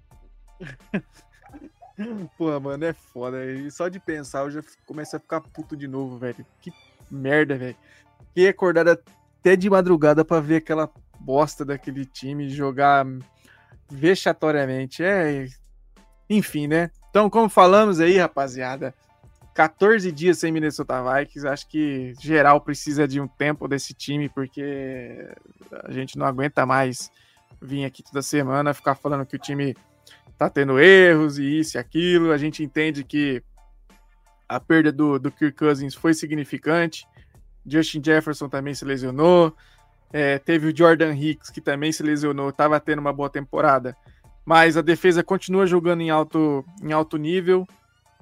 [2.36, 3.44] Pô, mano, é foda.
[3.44, 6.44] E só de pensar eu já comecei a ficar puto de novo, velho.
[6.60, 6.72] Que
[7.10, 7.76] merda, velho.
[8.28, 13.06] Fiquei acordado até de madrugada para ver aquela bosta daquele time jogar
[13.88, 15.04] vexatoriamente.
[15.04, 15.46] É.
[16.28, 16.90] Enfim, né?
[17.10, 18.94] Então, como falamos aí, rapaziada,
[19.54, 21.46] 14 dias sem Minnesota Vikings.
[21.46, 25.28] Acho que geral precisa de um tempo desse time, porque
[25.84, 27.10] a gente não aguenta mais
[27.60, 29.76] vir aqui toda semana ficar falando que o time
[30.36, 32.32] tá tendo erros e isso e aquilo.
[32.32, 33.42] A gente entende que
[34.48, 37.06] a perda do, do Kirk Cousins foi significante.
[37.64, 39.54] Justin Jefferson também se lesionou.
[40.12, 43.96] É, teve o Jordan Hicks, que também se lesionou, estava tendo uma boa temporada.
[44.44, 47.66] Mas a defesa continua jogando em alto, em alto nível.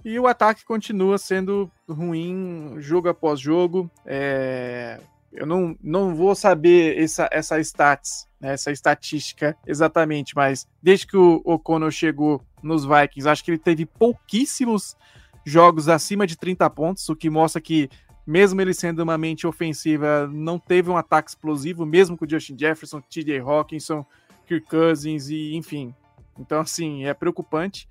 [0.04, 3.90] E o ataque continua sendo ruim jogo após jogo.
[4.06, 5.00] É...
[5.32, 11.16] Eu não, não vou saber essa, essa stats, né, essa estatística exatamente, mas desde que
[11.16, 14.96] o O'Connell chegou nos Vikings, acho que ele teve pouquíssimos
[15.44, 17.88] jogos acima de 30 pontos, o que mostra que,
[18.26, 22.58] mesmo ele sendo uma mente ofensiva, não teve um ataque explosivo, mesmo com o Justin
[22.58, 24.04] Jefferson, TJ Hawkinson,
[24.46, 25.94] Kirk Cousins e enfim.
[26.38, 27.88] Então, assim, é preocupante.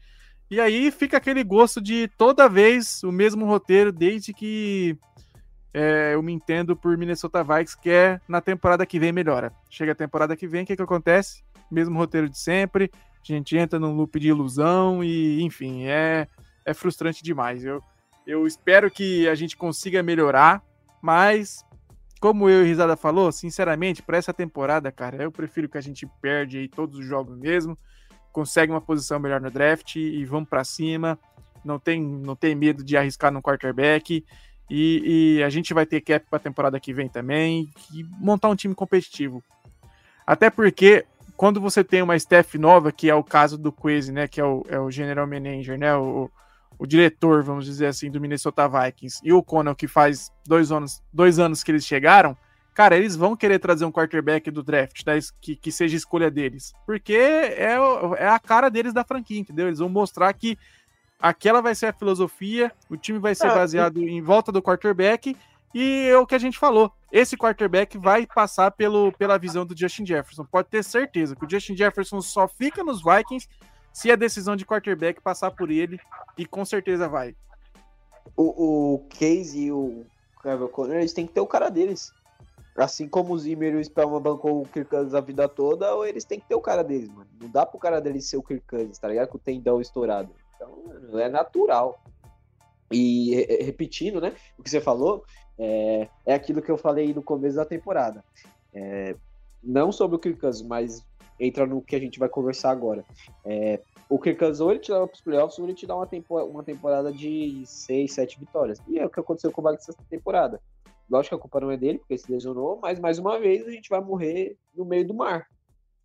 [0.52, 4.98] E aí fica aquele gosto de toda vez o mesmo roteiro, desde que
[5.72, 9.54] é, eu me entendo por Minnesota Vikings, que é na temporada que vem melhora.
[9.70, 11.44] Chega a temporada que vem, o que, que acontece?
[11.72, 12.90] Mesmo roteiro de sempre,
[13.22, 16.28] a gente entra num loop de ilusão e, enfim, é,
[16.66, 17.64] é frustrante demais.
[17.64, 17.84] Eu,
[18.26, 20.64] eu espero que a gente consiga melhorar,
[21.00, 21.64] mas
[22.20, 26.08] como eu e Risada falou, sinceramente, para essa temporada, cara, eu prefiro que a gente
[26.20, 27.78] perde aí todos os jogos mesmo
[28.32, 31.18] consegue uma posição melhor no draft e vamos para cima.
[31.64, 34.24] Não tem, não tem medo de arriscar no quarterback.
[34.70, 38.50] E, e a gente vai ter cap para a temporada que vem também e montar
[38.50, 39.44] um time competitivo.
[40.26, 41.06] Até porque
[41.36, 44.44] quando você tem uma staff nova, que é o caso do Quase, né, que é
[44.44, 46.30] o, é o general manager, né, o,
[46.78, 51.02] o diretor, vamos dizer assim, do Minnesota Vikings, e o Connell, que faz dois anos,
[51.12, 52.38] dois anos que eles chegaram,
[52.80, 56.72] cara, eles vão querer trazer um quarterback do draft, né, que, que seja escolha deles.
[56.86, 57.74] Porque é,
[58.18, 59.68] é a cara deles da franquia, entendeu?
[59.68, 60.58] Eles vão mostrar que
[61.20, 65.36] aquela vai ser a filosofia, o time vai ser ah, baseado em volta do quarterback,
[65.76, 66.90] e é o que a gente falou.
[67.12, 70.46] Esse quarterback vai passar pelo, pela visão do Justin Jefferson.
[70.46, 73.46] Pode ter certeza que o Justin Jefferson só fica nos Vikings
[73.92, 76.00] se a decisão de quarterback passar por ele,
[76.38, 77.36] e com certeza vai.
[78.38, 80.06] O, o Case e o
[80.42, 82.18] Kevin Conner, eles têm que ter o cara deles.
[82.76, 86.24] Assim como o Zimmer e o Spellman bancou o Kirk Cousins a vida toda, eles
[86.24, 87.28] têm que ter o cara deles, mano.
[87.42, 89.28] Não dá pro cara deles ser o Kirk Cousins, tá ligado?
[89.28, 90.34] Com o tendão estourado.
[90.56, 92.02] Então, é natural.
[92.92, 94.34] E repetindo, né?
[94.58, 95.24] O que você falou
[95.58, 98.24] é, é aquilo que eu falei no começo da temporada.
[98.74, 99.16] É,
[99.62, 101.06] não sobre o Kirk Cousins, mas
[101.40, 103.04] entra no que a gente vai conversar agora.
[103.46, 106.08] É, o Kirk Cousins ou ele te leva pros playoffs ou ele te dá uma,
[106.08, 108.82] tempo, uma temporada de 6, 7 vitórias.
[108.88, 110.60] E é o que aconteceu com o Vikings essa temporada.
[111.10, 113.68] Lógico que a culpa não é dele, porque ele se lesionou, mas mais uma vez
[113.68, 115.48] a gente vai morrer no meio do mar.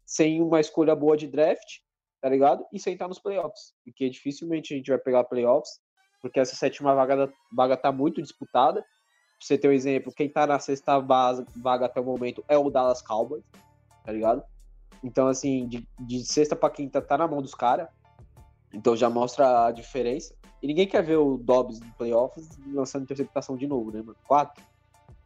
[0.07, 1.81] Sem uma escolha boa de draft,
[2.21, 2.65] tá ligado?
[2.73, 3.75] E sem estar nos playoffs.
[3.85, 5.79] Porque dificilmente a gente vai pegar playoffs,
[6.23, 8.81] porque essa sétima vaga, vaga tá muito disputada.
[8.81, 12.71] Pra você ter um exemplo, quem tá na sexta vaga até o momento é o
[12.71, 13.45] Dallas Cowboys,
[14.05, 14.43] tá ligado?
[15.03, 17.89] Então, assim, de, de sexta pra quinta tá na mão dos caras.
[18.73, 20.35] Então já mostra a diferença.
[20.63, 24.17] E ninguém quer ver o Dobbs no playoffs lançando interceptação de novo, né, mano?
[24.27, 24.65] Quatro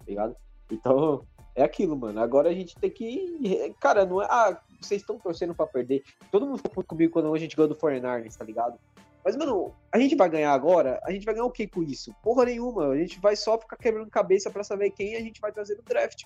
[0.09, 0.37] ligado?
[0.71, 2.21] Então, é aquilo, mano.
[2.21, 3.75] Agora a gente tem que.
[3.81, 4.27] Cara, não é.
[4.31, 6.03] Ah, vocês estão torcendo pra perder.
[6.31, 8.79] Todo mundo ficou comigo quando a gente ganhou do Foreigners, tá ligado?
[9.25, 11.01] Mas, mano, a gente vai ganhar agora?
[11.05, 12.15] A gente vai ganhar o que com isso?
[12.23, 12.89] Porra nenhuma.
[12.89, 15.83] A gente vai só ficar quebrando cabeça para saber quem a gente vai trazer no
[15.83, 16.25] draft.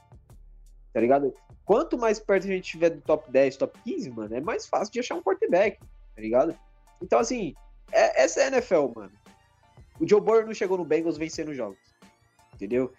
[0.92, 1.34] Tá ligado?
[1.64, 4.92] Quanto mais perto a gente estiver do top 10, top 15, mano, é mais fácil
[4.92, 5.78] de achar um quarterback,
[6.14, 6.54] tá ligado?
[7.00, 7.54] Então, assim,
[7.90, 9.12] é, essa é a NFL, mano.
[9.98, 11.78] O Joe Burrow não chegou no Bengals vencendo jogos.
[12.54, 12.92] Entendeu?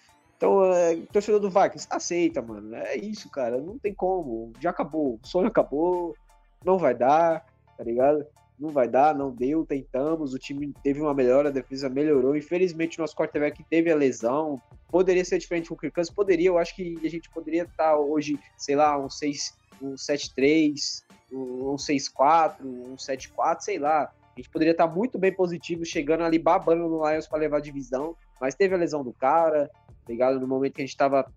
[0.43, 2.75] Então, é, torcedor do Vikings, aceita, mano.
[2.75, 3.61] É isso, cara.
[3.61, 4.51] Não tem como.
[4.59, 5.17] Já acabou.
[5.23, 6.17] O sonho acabou.
[6.65, 7.45] Não vai dar,
[7.77, 8.25] tá ligado?
[8.59, 10.33] Não vai dar, não deu, tentamos.
[10.33, 12.35] O time teve uma melhora, a defesa melhorou.
[12.35, 14.61] Infelizmente, nosso quarterback teve a lesão.
[14.89, 16.13] Poderia ser diferente com o Kirk?
[16.13, 16.49] Poderia.
[16.49, 21.75] Eu acho que a gente poderia estar hoje, sei lá, um 6, um 7-3, um
[21.77, 24.11] 6-4, um 7-4, sei lá.
[24.35, 27.61] A gente poderia estar muito bem positivo, chegando ali babando no Lions para levar a
[27.61, 29.71] divisão, mas teve a lesão do cara,
[30.11, 30.39] ligado?
[30.39, 31.31] No momento que a gente estava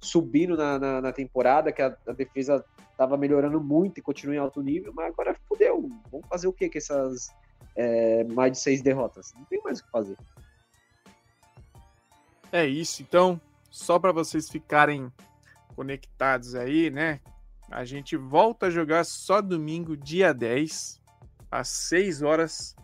[0.00, 4.38] subindo na, na, na, temporada, que a, a defesa estava melhorando muito e continua em
[4.38, 5.88] alto nível, mas agora fudeu.
[6.10, 7.30] Vamos fazer o que com essas
[7.76, 9.32] é, mais de seis derrotas?
[9.36, 10.16] Não tem mais o que fazer.
[12.50, 13.40] É isso, então,
[13.70, 15.10] só para vocês ficarem
[15.74, 17.20] conectados aí, né?
[17.70, 21.00] A gente volta a jogar só domingo, dia 10,
[21.50, 22.76] às 6 horas,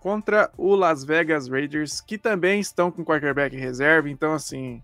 [0.00, 4.08] contra o Las Vegas Raiders, que também estão com quarterback reserva.
[4.08, 4.82] Então, assim,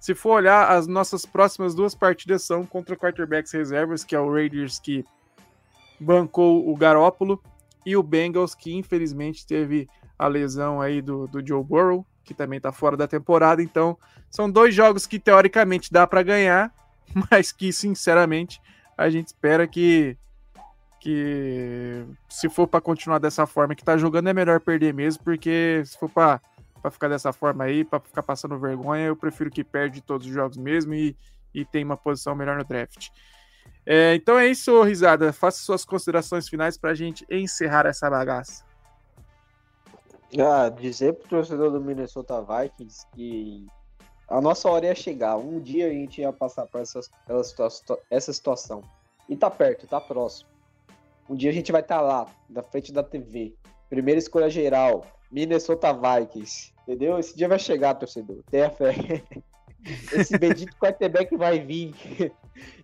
[0.00, 4.32] se for olhar, as nossas próximas duas partidas são contra quarterbacks reservas, que é o
[4.32, 5.04] Raiders que
[6.00, 7.40] bancou o Garópolo
[7.84, 9.88] e o Bengals que infelizmente teve
[10.18, 13.62] a lesão aí do, do Joe Burrow, que também está fora da temporada.
[13.62, 13.96] Então,
[14.30, 16.72] são dois jogos que teoricamente dá para ganhar,
[17.30, 18.60] mas que sinceramente
[18.98, 20.16] a gente espera que
[21.00, 25.82] que se for para continuar dessa forma que tá jogando é melhor perder mesmo, porque
[25.84, 26.40] se for para
[26.90, 30.58] ficar dessa forma aí, para ficar passando vergonha, eu prefiro que perde todos os jogos
[30.58, 31.16] mesmo e,
[31.54, 33.08] e tem uma posição melhor no draft.
[33.86, 35.32] É, então é isso, risada.
[35.32, 38.64] Faça suas considerações finais para a gente encerrar essa bagaça.
[40.38, 43.66] Ah, dizer pro torcedor do Minnesota Vikings que
[44.28, 45.36] a nossa hora ia chegar.
[45.36, 47.00] Um dia a gente ia passar por essa,
[48.10, 48.82] essa situação.
[49.28, 50.49] E tá perto, tá próximo.
[51.30, 53.54] Um dia a gente vai estar tá lá, na frente da TV.
[53.88, 55.06] Primeira escolha geral.
[55.30, 56.72] Minnesota Vikings.
[56.82, 57.20] Entendeu?
[57.20, 58.42] Esse dia vai chegar, torcedor.
[58.50, 59.22] Tenha fé.
[60.12, 61.94] Esse bendito quarterback vai vir.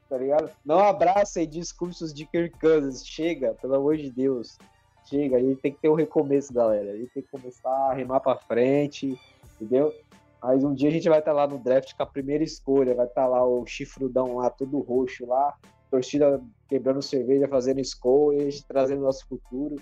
[0.08, 0.48] tá ligado?
[0.64, 3.04] Não abracem discursos de Kirk Cousins.
[3.04, 4.56] Chega, pelo amor de Deus.
[5.06, 6.96] Chega, a gente tem que ter um recomeço, galera.
[6.96, 9.18] Gente tem que começar a remar pra frente,
[9.56, 9.92] entendeu?
[10.40, 12.94] Mas um dia a gente vai estar tá lá no draft com a primeira escolha.
[12.94, 15.52] Vai estar tá lá o chifrudão lá, todo roxo lá.
[15.90, 19.76] Torcida quebrando cerveja, fazendo escolhas, trazendo nosso futuro.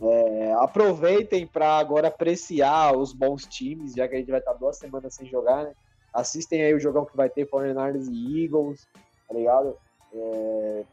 [0.00, 4.76] É, aproveitem para agora apreciar os bons times, já que a gente vai estar duas
[4.76, 5.72] semanas sem jogar, né?
[6.12, 8.88] Assistem aí o jogão que vai ter 49ers e Eagles,
[9.26, 9.76] tá ligado?
[10.12, 10.84] É,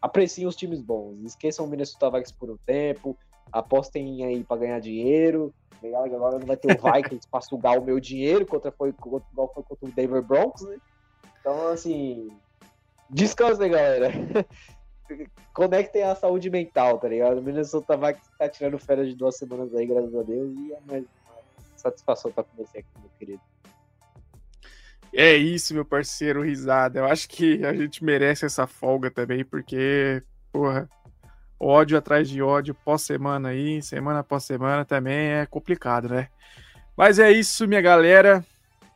[0.00, 1.22] apreciem os times bons.
[1.24, 3.16] Esqueçam o Minnesota Vikings por um tempo.
[3.52, 5.54] Apostem aí para ganhar dinheiro.
[5.70, 6.14] Tá ligado?
[6.14, 9.62] Agora não vai ter o Vikings para sugar o meu dinheiro, contra foi, contra, foi
[9.62, 10.76] contra o Denver Broncos, né?
[11.40, 12.30] Então, assim,
[13.10, 14.10] descansem, galera.
[15.52, 17.38] conectem a saúde mental, tá ligado?
[17.38, 20.78] O Minnesota vai tá tirando férias de duas semanas aí, graças a Deus, e é
[20.86, 21.42] mais uma
[21.76, 23.40] satisfação estar com você aqui, meu querido.
[25.12, 27.00] É isso, meu parceiro, risada.
[27.00, 30.88] Eu acho que a gente merece essa folga também, porque, porra,
[31.58, 36.28] ódio atrás de ódio, pós-semana aí, semana após semana também é complicado, né?
[36.96, 38.44] Mas é isso, minha galera.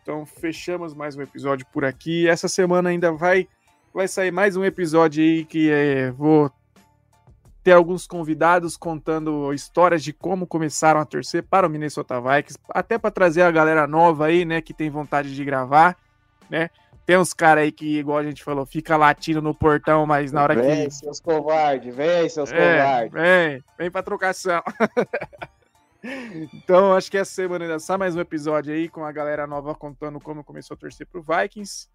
[0.02, 2.28] Então, fechamos mais um episódio por aqui.
[2.28, 3.48] Essa semana ainda vai
[3.92, 6.50] vai sair mais um episódio aí que é, vou
[7.62, 12.98] ter alguns convidados contando histórias de como começaram a torcer para o Minnesota Vikings, até
[12.98, 15.96] para trazer a galera nova aí, né, que tem vontade de gravar,
[16.50, 16.70] né?
[17.04, 20.42] Tem uns caras aí que, igual a gente falou, fica latindo no portão, mas na
[20.42, 20.76] hora vem, que.
[20.76, 23.12] Vem, seus covardes, vem, seus é, covardes.
[23.12, 24.62] Vem, vem pra trocação.
[26.54, 29.74] então, acho que essa semana ainda sai mais um episódio aí com a galera nova
[29.74, 31.88] contando como começou a torcer pro Vikings.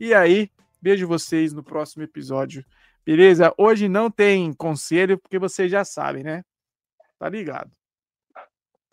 [0.00, 0.50] E aí,
[0.84, 2.62] Vejo vocês no próximo episódio.
[3.06, 3.54] Beleza?
[3.56, 6.44] Hoje não tem conselho, porque vocês já sabem, né?
[7.18, 7.72] Tá ligado?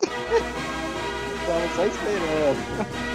[0.00, 3.02] Estamos só esperando.